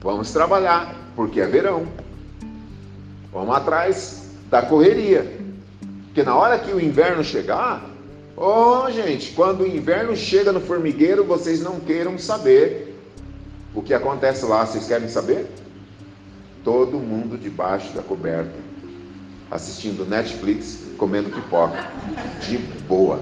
Vamos 0.00 0.30
trabalhar, 0.32 0.94
porque 1.16 1.40
é 1.40 1.46
verão. 1.46 1.86
Vamos 3.32 3.54
atrás 3.54 4.30
da 4.48 4.62
correria. 4.62 5.35
Porque 6.16 6.30
na 6.30 6.34
hora 6.34 6.58
que 6.58 6.72
o 6.72 6.80
inverno 6.80 7.22
chegar, 7.22 7.84
oh 8.34 8.90
gente, 8.90 9.32
quando 9.32 9.64
o 9.64 9.66
inverno 9.66 10.16
chega 10.16 10.50
no 10.50 10.62
formigueiro, 10.62 11.22
vocês 11.22 11.60
não 11.60 11.78
queiram 11.78 12.16
saber 12.16 12.98
o 13.74 13.82
que 13.82 13.92
acontece 13.92 14.46
lá. 14.46 14.64
Vocês 14.64 14.86
querem 14.86 15.10
saber? 15.10 15.46
Todo 16.64 16.96
mundo 16.96 17.36
debaixo 17.36 17.92
da 17.92 18.00
coberta, 18.00 18.54
assistindo 19.50 20.06
Netflix, 20.06 20.84
comendo 20.96 21.28
pipoca, 21.28 21.86
de 22.48 22.56
boa. 22.88 23.20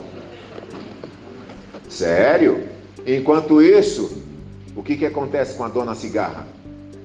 Sério? 1.88 2.68
Enquanto 3.04 3.60
isso, 3.60 4.22
o 4.76 4.84
que, 4.84 4.96
que 4.96 5.04
acontece 5.04 5.56
com 5.56 5.64
a 5.64 5.68
dona 5.68 5.96
Cigarra, 5.96 6.46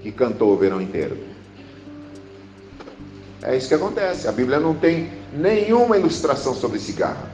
que 0.04 0.12
cantou 0.12 0.54
o 0.54 0.56
verão 0.56 0.80
inteiro? 0.80 1.18
É 3.42 3.58
isso 3.58 3.68
que 3.68 3.74
acontece. 3.74 4.28
A 4.28 4.32
Bíblia 4.32 4.60
não 4.60 4.76
tem 4.76 5.19
nenhuma 5.34 5.98
ilustração 5.98 6.54
sobre 6.54 6.80
cigarra. 6.80 7.32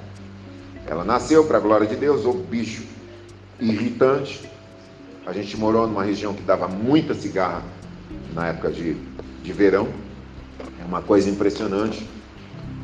Ela 0.87 1.03
nasceu 1.03 1.45
para 1.45 1.57
a 1.57 1.61
glória 1.61 1.87
de 1.87 1.95
Deus, 1.95 2.25
o 2.25 2.33
bicho 2.33 2.83
irritante. 3.59 4.49
A 5.25 5.33
gente 5.33 5.57
morou 5.57 5.87
numa 5.87 6.03
região 6.03 6.33
que 6.33 6.43
dava 6.43 6.67
muita 6.67 7.13
cigarra 7.13 7.63
na 8.33 8.47
época 8.47 8.71
de, 8.71 8.95
de 9.43 9.53
verão. 9.53 9.87
É 10.79 10.85
uma 10.85 11.01
coisa 11.01 11.29
impressionante. 11.29 12.07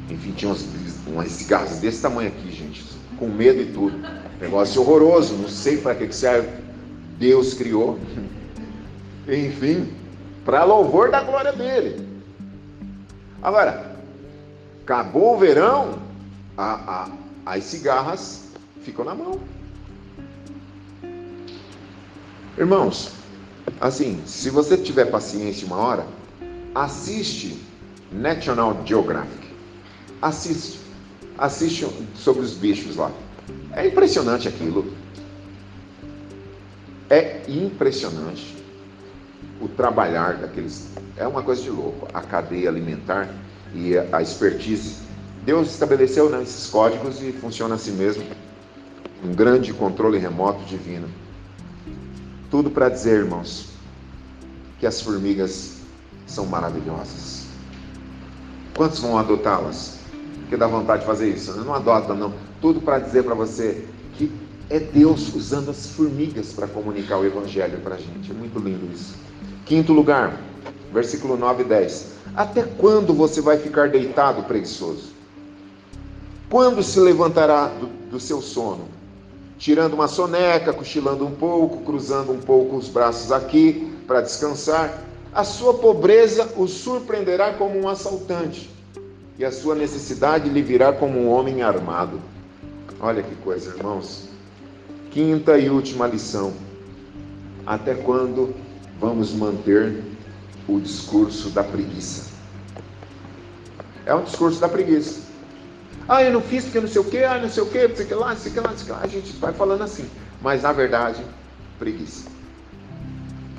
Enfim, 0.09 0.31
tinha 0.31 0.49
umas, 0.49 0.65
umas 1.05 1.31
cigarras 1.31 1.79
desse 1.79 2.01
tamanho 2.01 2.29
aqui, 2.29 2.51
gente, 2.51 2.83
com 3.17 3.27
medo 3.27 3.61
e 3.61 3.65
tudo. 3.65 3.95
Negócio 4.39 4.81
horroroso, 4.81 5.35
não 5.35 5.47
sei 5.47 5.77
para 5.77 5.93
que 5.93 6.11
serve. 6.11 6.49
Deus 7.19 7.53
criou. 7.53 7.99
Enfim, 9.27 9.93
para 10.43 10.63
louvor 10.63 11.11
da 11.11 11.21
glória 11.21 11.53
dele. 11.53 12.07
Agora, 13.41 13.90
acabou 14.91 15.35
o 15.35 15.39
verão, 15.39 15.99
a, 16.57 17.05
a, 17.45 17.53
as 17.53 17.63
cigarras 17.63 18.49
ficam 18.81 19.05
na 19.05 19.15
mão. 19.15 19.39
Irmãos, 22.57 23.13
assim, 23.79 24.21
se 24.25 24.49
você 24.49 24.77
tiver 24.77 25.05
paciência 25.05 25.65
uma 25.65 25.77
hora, 25.77 26.05
assiste 26.75 27.57
National 28.11 28.81
Geographic. 28.85 29.47
Assiste. 30.21 30.81
Assiste 31.37 31.87
sobre 32.13 32.43
os 32.43 32.53
bichos 32.53 32.97
lá. 32.97 33.11
É 33.71 33.87
impressionante 33.87 34.49
aquilo. 34.49 34.93
É 37.09 37.41
impressionante 37.47 38.57
o 39.61 39.69
trabalhar 39.69 40.35
daqueles. 40.35 40.89
É 41.15 41.25
uma 41.25 41.41
coisa 41.41 41.61
de 41.61 41.69
louco. 41.69 42.07
A 42.13 42.21
cadeia 42.21 42.69
alimentar 42.69 43.33
e 43.73 43.97
a 43.97 44.21
expertise. 44.21 44.97
Deus 45.43 45.71
estabeleceu 45.71 46.29
né, 46.29 46.43
esses 46.43 46.69
códigos 46.69 47.21
e 47.21 47.31
funciona 47.31 47.75
assim 47.75 47.91
mesmo. 47.91 48.23
Um 49.23 49.33
grande 49.33 49.73
controle 49.73 50.17
remoto 50.17 50.63
divino. 50.65 51.07
Tudo 52.49 52.69
para 52.69 52.89
dizer, 52.89 53.19
irmãos, 53.19 53.69
que 54.79 54.85
as 54.85 55.01
formigas 55.01 55.77
são 56.27 56.45
maravilhosas. 56.45 57.45
Quantos 58.75 58.99
vão 58.99 59.17
adotá-las? 59.17 59.99
Que 60.49 60.57
dá 60.57 60.67
vontade 60.67 61.01
de 61.01 61.07
fazer 61.07 61.29
isso? 61.29 61.53
Não 61.63 61.73
adota, 61.73 62.13
não. 62.13 62.33
Tudo 62.59 62.81
para 62.81 62.99
dizer 62.99 63.23
para 63.23 63.35
você 63.35 63.85
que 64.15 64.31
é 64.69 64.79
Deus 64.79 65.33
usando 65.35 65.69
as 65.69 65.87
formigas 65.87 66.53
para 66.53 66.67
comunicar 66.67 67.17
o 67.17 67.25
Evangelho 67.25 67.79
para 67.79 67.95
a 67.95 67.97
gente. 67.97 68.31
É 68.31 68.33
muito 68.33 68.57
lindo 68.59 68.89
isso. 68.93 69.15
Quinto 69.65 69.93
lugar, 69.93 70.39
versículo 70.91 71.37
9 71.37 71.63
e 71.63 71.65
10. 71.65 72.07
Até 72.35 72.63
quando 72.63 73.13
você 73.13 73.41
vai 73.41 73.57
ficar 73.57 73.89
deitado 73.89 74.43
preguiçoso? 74.43 75.11
Quando 76.49 76.83
se 76.83 76.99
levantará 76.99 77.67
do, 77.67 77.87
do 78.09 78.19
seu 78.19 78.41
sono? 78.41 78.89
Tirando 79.57 79.93
uma 79.93 80.07
soneca, 80.07 80.73
cochilando 80.73 81.25
um 81.25 81.31
pouco, 81.31 81.83
cruzando 81.83 82.31
um 82.31 82.39
pouco 82.39 82.75
os 82.75 82.89
braços 82.89 83.31
aqui 83.31 83.93
para 84.07 84.21
descansar. 84.21 85.01
A 85.33 85.43
sua 85.43 85.75
pobreza 85.75 86.49
o 86.57 86.67
surpreenderá 86.67 87.53
como 87.53 87.79
um 87.79 87.87
assaltante, 87.87 88.69
e 89.39 89.45
a 89.45 89.51
sua 89.51 89.75
necessidade 89.75 90.49
lhe 90.49 90.61
virá 90.61 90.91
como 90.91 91.17
um 91.17 91.29
homem 91.29 91.61
armado. 91.61 92.19
Olha 92.99 93.23
que 93.23 93.35
coisa, 93.35 93.73
irmãos. 93.75 94.27
Quinta 95.09 95.57
e 95.57 95.69
última 95.69 96.05
lição. 96.05 96.53
Até 97.65 97.95
quando 97.95 98.53
vamos 98.99 99.33
manter 99.33 100.03
o 100.67 100.79
discurso 100.79 101.49
da 101.49 101.63
preguiça. 101.63 102.31
É 104.05 104.15
um 104.15 104.23
discurso 104.23 104.59
da 104.59 104.69
preguiça. 104.69 105.21
Ah, 106.07 106.23
eu 106.23 106.33
não 106.33 106.41
fiz 106.41 106.63
porque 106.63 106.79
não 106.79 106.87
sei 106.87 107.01
o 107.01 107.05
quê, 107.05 107.23
ah, 107.23 107.39
não 107.39 107.49
sei 107.49 107.63
o 107.63 107.67
quê, 107.67 107.87
não 107.87 107.95
sei 107.95 108.05
o 108.05 108.07
que 108.07 108.13
lá, 108.13 108.29
não 108.29 108.37
sei 108.37 108.51
o 108.51 108.53
que 108.53 108.59
lá, 108.59 108.69
não 108.69 108.77
sei 108.77 108.83
o 108.83 108.85
que 108.85 108.91
lá. 108.91 109.01
A 109.03 109.07
gente 109.07 109.31
vai 109.33 109.53
falando 109.53 109.81
assim. 109.83 110.09
Mas 110.41 110.63
na 110.63 110.71
verdade, 110.71 111.23
preguiça. 111.77 112.29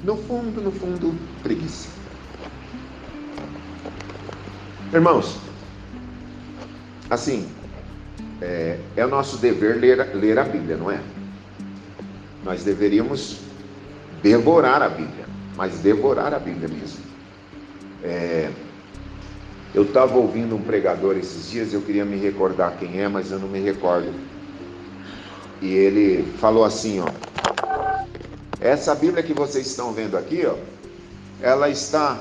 No 0.05 0.17
fundo, 0.17 0.61
no 0.61 0.73
fundo, 0.73 1.15
preguiça. 1.43 1.89
Irmãos, 4.93 5.39
assim, 7.09 7.49
é, 8.41 8.79
é 8.97 9.07
o 9.07 9.09
nosso 9.09 9.39
dever 9.39 9.79
ler, 9.79 10.15
ler 10.15 10.39
a 10.39 10.45
Bíblia, 10.45 10.77
não 10.77 10.91
é? 10.91 11.01
Nós 12.45 12.65
deveríamos 12.65 13.39
devorar 14.23 14.83
a 14.83 14.89
Bíblia 14.89 15.32
mas 15.57 15.79
devorar 15.79 16.33
a 16.35 16.39
Bíblia 16.39 16.69
mesmo. 16.69 17.01
É, 18.03 18.51
eu 19.75 19.85
estava 19.85 20.17
ouvindo 20.17 20.55
um 20.55 20.63
pregador 20.63 21.17
esses 21.17 21.51
dias, 21.51 21.73
eu 21.73 21.81
queria 21.81 22.05
me 22.05 22.17
recordar 22.17 22.77
quem 22.79 23.01
é, 23.01 23.09
mas 23.09 23.31
eu 23.31 23.39
não 23.39 23.49
me 23.49 23.61
recordo. 23.61 24.13
E 25.61 25.73
ele 25.75 26.31
falou 26.39 26.65
assim, 26.65 27.01
ó. 27.01 27.09
Essa 28.61 28.95
Bíblia 28.95 29.23
que 29.23 29.33
vocês 29.33 29.67
estão 29.67 29.93
vendo 29.93 30.17
aqui, 30.17 30.45
ó, 30.47 30.57
ela 31.41 31.69
está, 31.69 32.21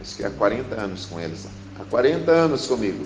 acho 0.00 0.16
que 0.16 0.24
há 0.24 0.30
40 0.30 0.74
anos 0.74 1.06
com 1.06 1.20
eles, 1.20 1.46
há 1.80 1.84
40 1.84 2.30
anos 2.30 2.66
comigo. 2.66 3.04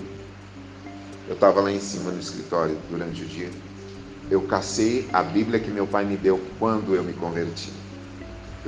Eu 1.27 1.35
estava 1.35 1.61
lá 1.61 1.71
em 1.71 1.79
cima 1.79 2.11
no 2.11 2.19
escritório 2.19 2.77
durante 2.89 3.21
o 3.21 3.25
dia. 3.25 3.49
Eu 4.29 4.41
cacei 4.41 5.07
a 5.13 5.23
Bíblia 5.23 5.59
que 5.59 5.71
meu 5.71 5.87
pai 5.87 6.03
me 6.03 6.17
deu 6.17 6.39
quando 6.59 6.95
eu 6.95 7.03
me 7.03 7.13
converti. 7.13 7.78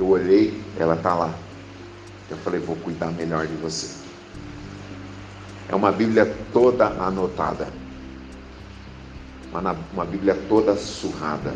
Eu 0.02 0.08
olhei, 0.08 0.60
ela 0.80 0.96
está 0.96 1.14
lá. 1.14 1.32
Eu 2.28 2.36
falei, 2.38 2.58
vou 2.58 2.74
cuidar 2.74 3.12
melhor 3.12 3.46
de 3.46 3.54
você. 3.54 3.86
É 5.68 5.76
uma 5.76 5.92
Bíblia 5.92 6.26
toda 6.52 6.88
anotada. 6.88 7.68
Uma, 9.52 10.04
Bíblia 10.04 10.36
toda 10.48 10.74
surrada. 10.74 11.54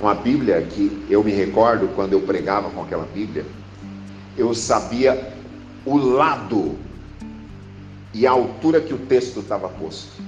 Uma 0.00 0.14
Bíblia 0.14 0.62
que 0.62 1.04
eu 1.10 1.22
me 1.22 1.30
recordo 1.30 1.88
quando 1.94 2.14
eu 2.14 2.22
pregava 2.22 2.70
com 2.70 2.82
aquela 2.82 3.04
Bíblia, 3.04 3.44
eu 4.34 4.54
sabia 4.54 5.34
o 5.84 5.98
lado 5.98 6.74
e 8.14 8.26
a 8.26 8.30
altura 8.30 8.80
que 8.80 8.94
o 8.94 8.98
texto 8.98 9.40
estava 9.40 9.68
posto. 9.68 10.22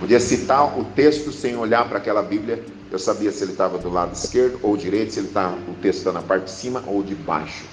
Podia 0.00 0.20
citar 0.20 0.78
o 0.78 0.84
texto 0.84 1.30
sem 1.30 1.54
olhar 1.54 1.86
para 1.86 1.98
aquela 1.98 2.22
Bíblia. 2.22 2.77
Eu 2.90 2.98
sabia 2.98 3.30
se 3.30 3.44
ele 3.44 3.52
estava 3.52 3.78
do 3.78 3.90
lado 3.90 4.14
esquerdo 4.14 4.58
ou 4.62 4.76
direito, 4.76 5.12
se 5.12 5.20
ele 5.20 5.28
está 5.28 5.50
o 5.50 5.74
texto 5.82 5.98
está 5.98 6.12
na 6.12 6.22
parte 6.22 6.44
de 6.44 6.50
cima 6.50 6.82
ou 6.86 7.02
de 7.02 7.14
baixo. 7.14 7.64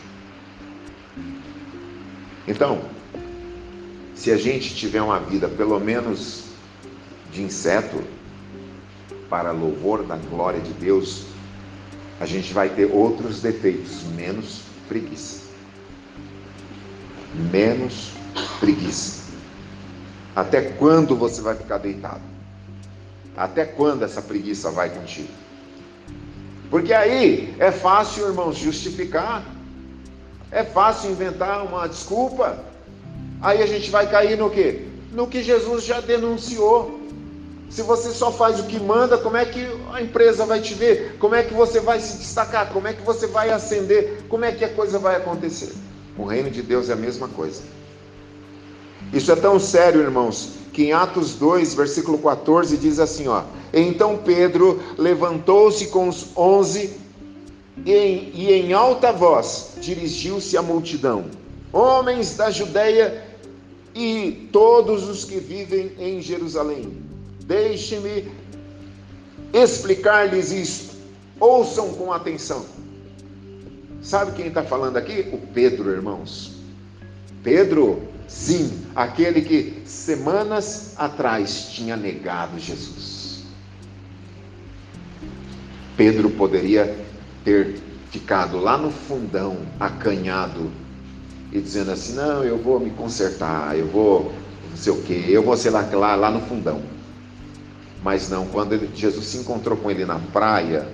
Então, 2.47 2.81
se 4.13 4.31
a 4.31 4.37
gente 4.37 4.75
tiver 4.75 5.01
uma 5.01 5.19
vida 5.19 5.47
pelo 5.47 5.79
menos 5.79 6.45
de 7.31 7.41
inseto, 7.41 8.01
para 9.29 9.51
louvor 9.51 10.03
da 10.03 10.15
glória 10.15 10.61
de 10.61 10.71
Deus, 10.73 11.25
a 12.19 12.25
gente 12.25 12.53
vai 12.53 12.69
ter 12.69 12.85
outros 12.85 13.41
defeitos, 13.41 14.03
menos 14.15 14.61
preguiça. 14.87 15.43
menos 17.51 18.13
preguiça. 18.59 19.23
Até 20.35 20.61
quando 20.61 21.15
você 21.15 21.41
vai 21.41 21.55
ficar 21.55 21.79
deitado? 21.79 22.34
Até 23.35 23.65
quando 23.65 24.03
essa 24.03 24.21
preguiça 24.21 24.71
vai 24.71 24.89
contigo? 24.89 25.29
Porque 26.69 26.93
aí 26.93 27.55
é 27.59 27.71
fácil, 27.71 28.27
irmãos, 28.27 28.57
justificar. 28.57 29.43
É 30.51 30.63
fácil 30.63 31.11
inventar 31.11 31.65
uma 31.65 31.87
desculpa. 31.87 32.63
Aí 33.41 33.61
a 33.61 33.65
gente 33.65 33.89
vai 33.91 34.09
cair 34.09 34.37
no 34.37 34.49
quê? 34.49 34.87
No 35.11 35.27
que 35.27 35.43
Jesus 35.43 35.83
já 35.83 35.99
denunciou. 35.99 37.01
Se 37.69 37.81
você 37.81 38.11
só 38.11 38.31
faz 38.31 38.59
o 38.59 38.63
que 38.63 38.79
manda, 38.79 39.17
como 39.17 39.35
é 39.35 39.45
que 39.45 39.67
a 39.91 40.01
empresa 40.01 40.45
vai 40.45 40.61
te 40.61 40.73
ver? 40.73 41.17
Como 41.19 41.35
é 41.35 41.43
que 41.43 41.53
você 41.53 41.79
vai 41.79 41.99
se 41.99 42.17
destacar? 42.17 42.69
Como 42.71 42.87
é 42.87 42.93
que 42.93 43.01
você 43.01 43.27
vai 43.27 43.49
ascender? 43.49 44.23
Como 44.29 44.45
é 44.45 44.51
que 44.51 44.63
a 44.63 44.69
coisa 44.69 44.97
vai 44.97 45.15
acontecer? 45.15 45.73
O 46.17 46.23
reino 46.23 46.49
de 46.49 46.61
Deus 46.61 46.89
é 46.89 46.93
a 46.93 46.95
mesma 46.95 47.27
coisa. 47.27 47.61
Isso 49.15 49.31
é 49.31 49.35
tão 49.37 49.57
sério, 49.57 50.01
irmãos, 50.01 50.49
que 50.73 50.83
em 50.83 50.91
Atos 50.91 51.35
2, 51.35 51.73
versículo 51.73 52.17
14, 52.17 52.75
diz 52.75 52.99
assim: 52.99 53.29
ó, 53.29 53.43
Então 53.73 54.17
Pedro 54.17 54.83
levantou-se 54.97 55.87
com 55.87 56.09
os 56.09 56.27
onze 56.35 56.91
e 57.85 58.31
e 58.33 58.51
em 58.51 58.73
alta 58.73 59.13
voz 59.13 59.75
dirigiu-se 59.79 60.57
à 60.57 60.61
multidão: 60.61 61.27
Homens 61.71 62.35
da 62.35 62.51
Judéia 62.51 63.23
e 63.95 64.49
todos 64.51 65.07
os 65.07 65.23
que 65.23 65.39
vivem 65.39 65.93
em 65.97 66.21
Jerusalém, 66.21 67.01
deixe-me 67.45 68.29
explicar-lhes 69.53 70.51
isto. 70.51 70.95
Ouçam 71.39 71.93
com 71.93 72.11
atenção. 72.11 72.65
Sabe 74.01 74.33
quem 74.33 74.47
está 74.47 74.61
falando 74.61 74.97
aqui? 74.97 75.29
O 75.31 75.37
Pedro, 75.37 75.89
irmãos. 75.89 76.51
Pedro, 77.41 78.13
sim, 78.27 78.85
aquele 78.95 79.41
que 79.41 79.81
semanas 79.85 80.93
atrás 80.97 81.69
tinha 81.71 81.95
negado 81.95 82.59
Jesus. 82.59 83.43
Pedro 85.97 86.29
poderia 86.31 87.05
ter 87.43 87.75
ficado 88.11 88.59
lá 88.59 88.77
no 88.77 88.91
fundão, 88.91 89.57
acanhado, 89.79 90.71
e 91.51 91.59
dizendo 91.59 91.91
assim: 91.91 92.13
não, 92.13 92.43
eu 92.43 92.57
vou 92.57 92.79
me 92.79 92.89
consertar, 92.91 93.77
eu 93.77 93.87
vou 93.87 94.33
não 94.69 94.77
sei 94.77 94.91
o 94.91 95.01
que, 95.03 95.31
eu 95.31 95.41
vou 95.41 95.55
ser 95.55 95.69
lá, 95.69 95.81
lá, 95.81 96.15
lá 96.15 96.29
no 96.29 96.41
fundão. 96.41 96.81
Mas 98.03 98.29
não, 98.29 98.45
quando 98.47 98.73
ele, 98.73 98.89
Jesus 98.93 99.25
se 99.25 99.37
encontrou 99.37 99.77
com 99.77 99.89
ele 99.89 100.05
na 100.05 100.19
praia 100.19 100.87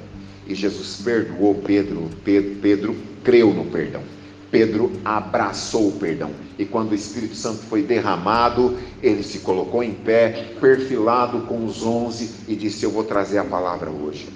e 0.47 0.53
Jesus 0.53 1.01
perdoou 1.03 1.55
Pedro, 1.55 2.09
Pedro, 2.23 2.55
Pedro 2.61 2.95
creu 3.23 3.53
no 3.53 3.65
perdão. 3.65 4.01
Pedro 4.52 4.91
abraçou 5.06 5.88
o 5.88 5.91
perdão. 5.93 6.32
E 6.60 6.66
quando 6.66 6.91
o 6.91 6.95
Espírito 6.95 7.36
Santo 7.36 7.64
foi 7.64 7.82
derramado, 7.82 8.78
ele 9.02 9.24
se 9.24 9.39
colocou 9.39 9.82
em 9.82 9.93
pé, 9.93 10.54
perfilado 10.60 11.41
com 11.41 11.66
os 11.66 11.84
onze, 11.84 12.32
e 12.49 12.56
disse: 12.56 12.84
Eu 12.84 12.91
vou 12.91 13.06
trazer 13.06 13.38
a 13.38 13.45
palavra 13.45 13.89
hoje. 13.89 14.28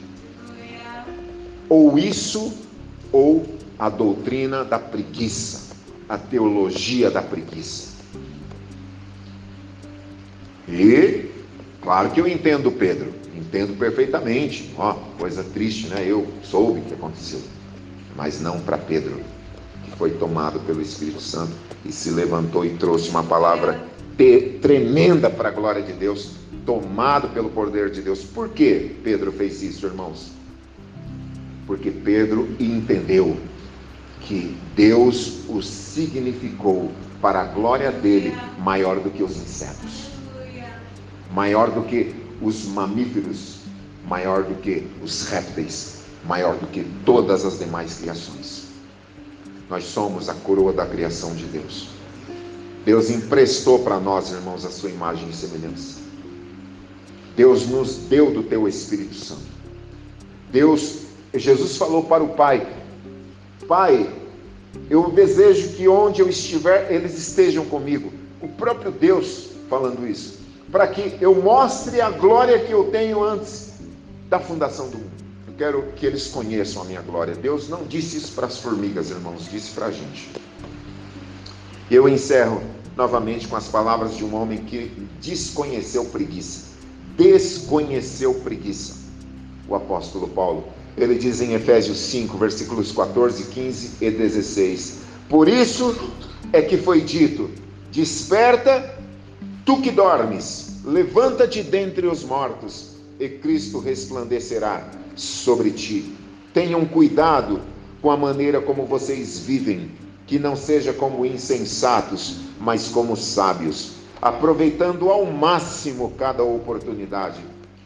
Ou 1.67 1.99
isso, 1.99 2.53
ou 3.11 3.45
a 3.77 3.89
doutrina 3.89 4.63
da 4.63 4.79
preguiça, 4.79 5.75
a 6.07 6.17
teologia 6.17 7.11
da 7.11 7.21
preguiça. 7.21 7.95
E, 10.69 11.29
claro 11.81 12.11
que 12.11 12.21
eu 12.21 12.27
entendo 12.27 12.71
Pedro, 12.71 13.13
entendo 13.35 13.77
perfeitamente. 13.77 14.73
Ó, 14.77 14.93
coisa 15.19 15.43
triste, 15.43 15.87
né? 15.87 16.05
Eu 16.07 16.25
soube 16.41 16.79
o 16.79 16.83
que 16.83 16.93
aconteceu, 16.93 17.41
mas 18.15 18.39
não 18.39 18.61
para 18.61 18.77
Pedro 18.77 19.34
foi 19.97 20.11
tomado 20.11 20.59
pelo 20.61 20.81
Espírito 20.81 21.21
Santo 21.21 21.53
e 21.83 21.91
se 21.91 22.09
levantou 22.11 22.65
e 22.65 22.71
trouxe 22.77 23.09
uma 23.09 23.23
palavra 23.23 23.83
tremenda 24.61 25.29
para 25.29 25.49
a 25.49 25.51
glória 25.51 25.81
de 25.81 25.93
Deus, 25.93 26.31
tomado 26.65 27.29
pelo 27.29 27.49
poder 27.49 27.91
de 27.91 28.01
Deus. 28.01 28.23
Por 28.23 28.49
que 28.49 28.95
Pedro 29.03 29.31
fez 29.31 29.61
isso, 29.61 29.85
irmãos? 29.85 30.31
Porque 31.67 31.91
Pedro 31.91 32.47
entendeu 32.59 33.37
que 34.21 34.57
Deus 34.75 35.41
o 35.47 35.61
significou 35.61 36.91
para 37.21 37.41
a 37.41 37.45
glória 37.45 37.91
dele 37.91 38.35
maior 38.59 38.99
do 38.99 39.09
que 39.09 39.23
os 39.23 39.35
insetos, 39.37 40.09
maior 41.31 41.71
do 41.71 41.81
que 41.83 42.15
os 42.41 42.65
mamíferos, 42.65 43.59
maior 44.07 44.43
do 44.43 44.55
que 44.55 44.87
os 45.03 45.27
répteis, 45.27 46.01
maior 46.27 46.55
do 46.55 46.67
que 46.67 46.85
todas 47.05 47.45
as 47.45 47.59
demais 47.59 47.99
criações. 47.99 48.64
Nós 49.69 49.85
somos 49.85 50.29
a 50.29 50.33
coroa 50.33 50.71
da 50.71 50.85
criação 50.85 51.33
de 51.35 51.45
Deus. 51.45 51.89
Deus 52.85 53.09
emprestou 53.09 53.79
para 53.79 53.99
nós, 53.99 54.31
irmãos, 54.31 54.63
a 54.63 54.69
sua 54.69 54.89
imagem 54.89 55.29
e 55.29 55.33
semelhança. 55.33 55.99
Deus 57.35 57.67
nos 57.67 57.95
deu 57.95 58.31
do 58.31 58.43
teu 58.43 58.67
Espírito 58.67 59.15
Santo. 59.15 59.41
Deus, 60.51 60.99
Jesus 61.33 61.77
falou 61.77 62.03
para 62.03 62.23
o 62.23 62.29
Pai: 62.29 62.67
Pai, 63.67 64.07
eu 64.89 65.09
desejo 65.09 65.69
que 65.69 65.87
onde 65.87 66.21
eu 66.21 66.29
estiver, 66.29 66.91
eles 66.91 67.17
estejam 67.17 67.65
comigo. 67.65 68.13
O 68.41 68.47
próprio 68.47 68.91
Deus 68.91 69.49
falando 69.67 70.07
isso, 70.07 70.39
para 70.71 70.87
que 70.87 71.17
eu 71.19 71.33
mostre 71.41 71.99
a 71.99 72.11
glória 72.11 72.59
que 72.59 72.71
eu 72.71 72.91
tenho 72.91 73.23
antes 73.23 73.73
da 74.29 74.39
fundação 74.39 74.89
do 74.89 74.97
mundo 74.97 75.14
quero 75.57 75.83
que 75.95 76.05
eles 76.05 76.27
conheçam 76.27 76.81
a 76.81 76.85
minha 76.85 77.01
glória. 77.01 77.35
Deus 77.35 77.69
não 77.69 77.83
disse 77.83 78.17
isso 78.17 78.33
para 78.33 78.47
as 78.47 78.57
formigas, 78.57 79.09
irmãos, 79.09 79.49
disse 79.49 79.71
para 79.71 79.87
a 79.87 79.91
gente. 79.91 80.29
Eu 81.89 82.09
encerro 82.09 82.61
novamente 82.95 83.47
com 83.47 83.55
as 83.55 83.67
palavras 83.67 84.15
de 84.15 84.23
um 84.23 84.35
homem 84.35 84.59
que 84.59 84.91
desconheceu 85.21 86.05
preguiça. 86.05 86.65
Desconheceu 87.17 88.33
preguiça. 88.35 88.95
O 89.67 89.75
apóstolo 89.75 90.27
Paulo. 90.27 90.67
Ele 90.97 91.15
diz 91.15 91.41
em 91.41 91.53
Efésios 91.53 91.97
5, 91.97 92.37
versículos 92.37 92.91
14, 92.91 93.45
15 93.45 93.91
e 94.01 94.11
16: 94.11 94.99
Por 95.27 95.47
isso 95.47 95.95
é 96.53 96.61
que 96.61 96.77
foi 96.77 97.01
dito: 97.01 97.49
Desperta, 97.91 98.97
tu 99.65 99.81
que 99.81 99.91
dormes, 99.91 100.77
levanta-te 100.85 101.63
dentre 101.63 102.07
os 102.07 102.23
mortos, 102.23 102.91
e 103.19 103.27
Cristo 103.27 103.79
resplandecerá 103.79 104.89
sobre 105.15 105.71
ti. 105.71 106.15
Tenham 106.53 106.85
cuidado 106.85 107.61
com 108.01 108.11
a 108.11 108.17
maneira 108.17 108.61
como 108.61 108.85
vocês 108.85 109.39
vivem, 109.39 109.91
que 110.27 110.39
não 110.39 110.55
seja 110.55 110.93
como 110.93 111.25
insensatos, 111.25 112.37
mas 112.59 112.87
como 112.89 113.15
sábios, 113.15 113.93
aproveitando 114.21 115.09
ao 115.09 115.25
máximo 115.25 116.11
cada 116.17 116.43
oportunidade, 116.43 117.39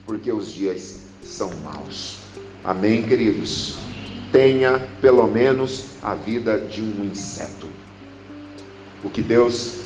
porque 0.05 0.31
os 0.31 0.51
dias 0.51 1.01
são 1.23 1.49
maus. 1.63 2.17
Amém, 2.63 3.03
queridos? 3.03 3.77
Tenha 4.31 4.79
pelo 5.01 5.27
menos 5.27 5.85
a 6.01 6.15
vida 6.15 6.59
de 6.59 6.81
um 6.81 7.05
inseto. 7.05 7.67
O 9.03 9.09
que 9.09 9.21
Deus 9.21 9.81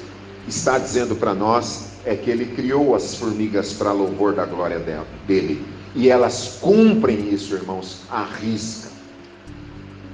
está 0.47 0.77
dizendo 0.77 1.15
para 1.15 1.33
nós 1.33 1.93
é 2.05 2.15
que 2.15 2.29
Ele 2.29 2.45
criou 2.47 2.95
as 2.95 3.15
formigas 3.15 3.73
para 3.73 3.91
louvor 3.91 4.33
da 4.33 4.45
glória 4.45 4.79
dele. 5.25 5.72
E 5.95 6.09
elas 6.09 6.57
cumprem 6.59 7.33
isso, 7.33 7.53
irmãos, 7.53 8.01
à 8.09 8.23
risca. 8.23 8.89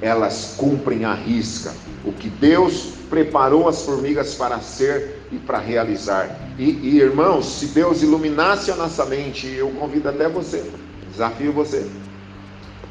Elas 0.01 0.55
cumprem 0.57 1.05
à 1.05 1.13
risca 1.13 1.73
o 2.05 2.11
que 2.11 2.29
Deus 2.29 2.93
preparou 3.09 3.67
as 3.67 3.83
formigas 3.83 4.35
para 4.35 4.59
ser 4.59 5.19
e 5.31 5.37
para 5.37 5.57
realizar. 5.57 6.53
E, 6.57 6.63
e, 6.63 6.99
irmãos, 6.99 7.45
se 7.45 7.67
Deus 7.67 8.01
iluminasse 8.01 8.71
a 8.71 8.75
nossa 8.75 9.05
mente, 9.05 9.47
eu 9.47 9.69
convido 9.71 10.09
até 10.09 10.27
você, 10.27 10.63
desafio 11.11 11.51
você 11.51 11.89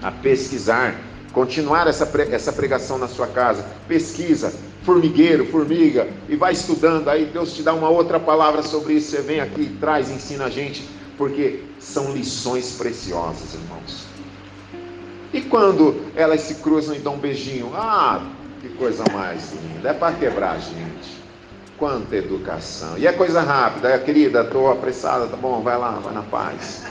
a 0.03 0.11
pesquisar, 0.11 0.95
continuar 1.33 1.87
essa, 1.87 2.09
essa 2.31 2.53
pregação 2.53 2.99
na 2.99 3.09
sua 3.09 3.27
casa. 3.27 3.65
Pesquisa, 3.87 4.53
formigueiro, 4.83 5.47
formiga, 5.47 6.09
e 6.29 6.37
vai 6.37 6.53
estudando. 6.53 7.09
Aí 7.09 7.27
Deus 7.27 7.55
te 7.55 7.63
dá 7.63 7.75
uma 7.75 7.89
outra 7.89 8.19
palavra 8.19 8.63
sobre 8.63 8.95
isso. 8.95 9.11
Você 9.11 9.23
vem 9.23 9.41
aqui, 9.41 9.77
traz, 9.81 10.11
ensina 10.11 10.47
a 10.47 10.51
gente 10.51 10.89
porque 11.19 11.65
são 11.79 12.13
lições 12.13 12.73
preciosas, 12.73 13.55
irmãos. 13.55 14.07
E 15.33 15.43
quando 15.43 16.03
elas 16.17 16.41
se 16.43 16.57
cruzam 16.57 16.95
e 16.95 16.99
dão 16.99 17.15
um 17.15 17.19
beijinho, 17.19 17.73
ah, 17.75 18.25
que 18.61 18.69
coisa 18.71 19.05
mais 19.13 19.53
linda, 19.53 19.91
é 19.91 19.95
para 19.95 20.15
quebrar 20.15 20.53
a 20.53 20.59
gente. 20.59 21.19
Quanta 21.77 22.17
educação. 22.17 22.99
E 22.99 23.07
é 23.07 23.13
coisa 23.13 23.41
rápida, 23.41 23.91
é, 23.91 23.99
querida, 23.99 24.43
estou 24.43 24.71
apressada, 24.71 25.29
tá 25.29 25.37
bom, 25.37 25.61
vai 25.63 25.79
lá, 25.79 25.93
vai 25.93 26.13
na 26.13 26.23
paz. 26.23 26.85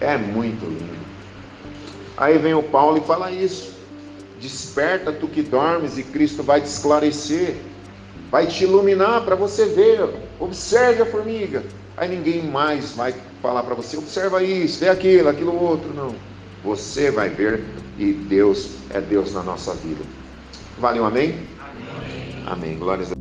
É 0.00 0.16
muito 0.16 0.64
lindo. 0.64 0.98
Aí 2.16 2.36
vem 2.38 2.54
o 2.54 2.62
Paulo 2.62 2.98
e 2.98 3.00
fala 3.02 3.30
isso. 3.30 3.74
Desperta 4.40 5.12
tu 5.12 5.28
que 5.28 5.42
dormes 5.42 5.98
e 5.98 6.02
Cristo 6.02 6.42
vai 6.42 6.60
te 6.60 6.66
esclarecer, 6.66 7.56
vai 8.30 8.46
te 8.46 8.64
iluminar 8.64 9.20
para 9.24 9.36
você 9.36 9.66
ver. 9.66 10.08
Observe 10.40 11.02
a 11.02 11.06
formiga. 11.06 11.62
Aí 11.96 12.08
ninguém 12.08 12.42
mais 12.42 12.92
vai 12.92 13.14
falar 13.42 13.62
para 13.62 13.74
você, 13.74 13.96
observa 13.96 14.42
isso, 14.42 14.80
vê 14.80 14.88
aquilo, 14.88 15.28
aquilo 15.28 15.54
outro, 15.54 15.92
não. 15.94 16.14
Você 16.64 17.10
vai 17.10 17.28
ver 17.28 17.64
e 17.98 18.12
Deus 18.12 18.70
é 18.90 19.00
Deus 19.00 19.32
na 19.32 19.42
nossa 19.42 19.74
vida. 19.74 20.04
Vale 20.78 21.00
um 21.00 21.04
amém? 21.04 21.34
Amém. 21.58 22.44
Amém. 22.46 22.78
Glórias 22.78 23.10
a 23.12 23.19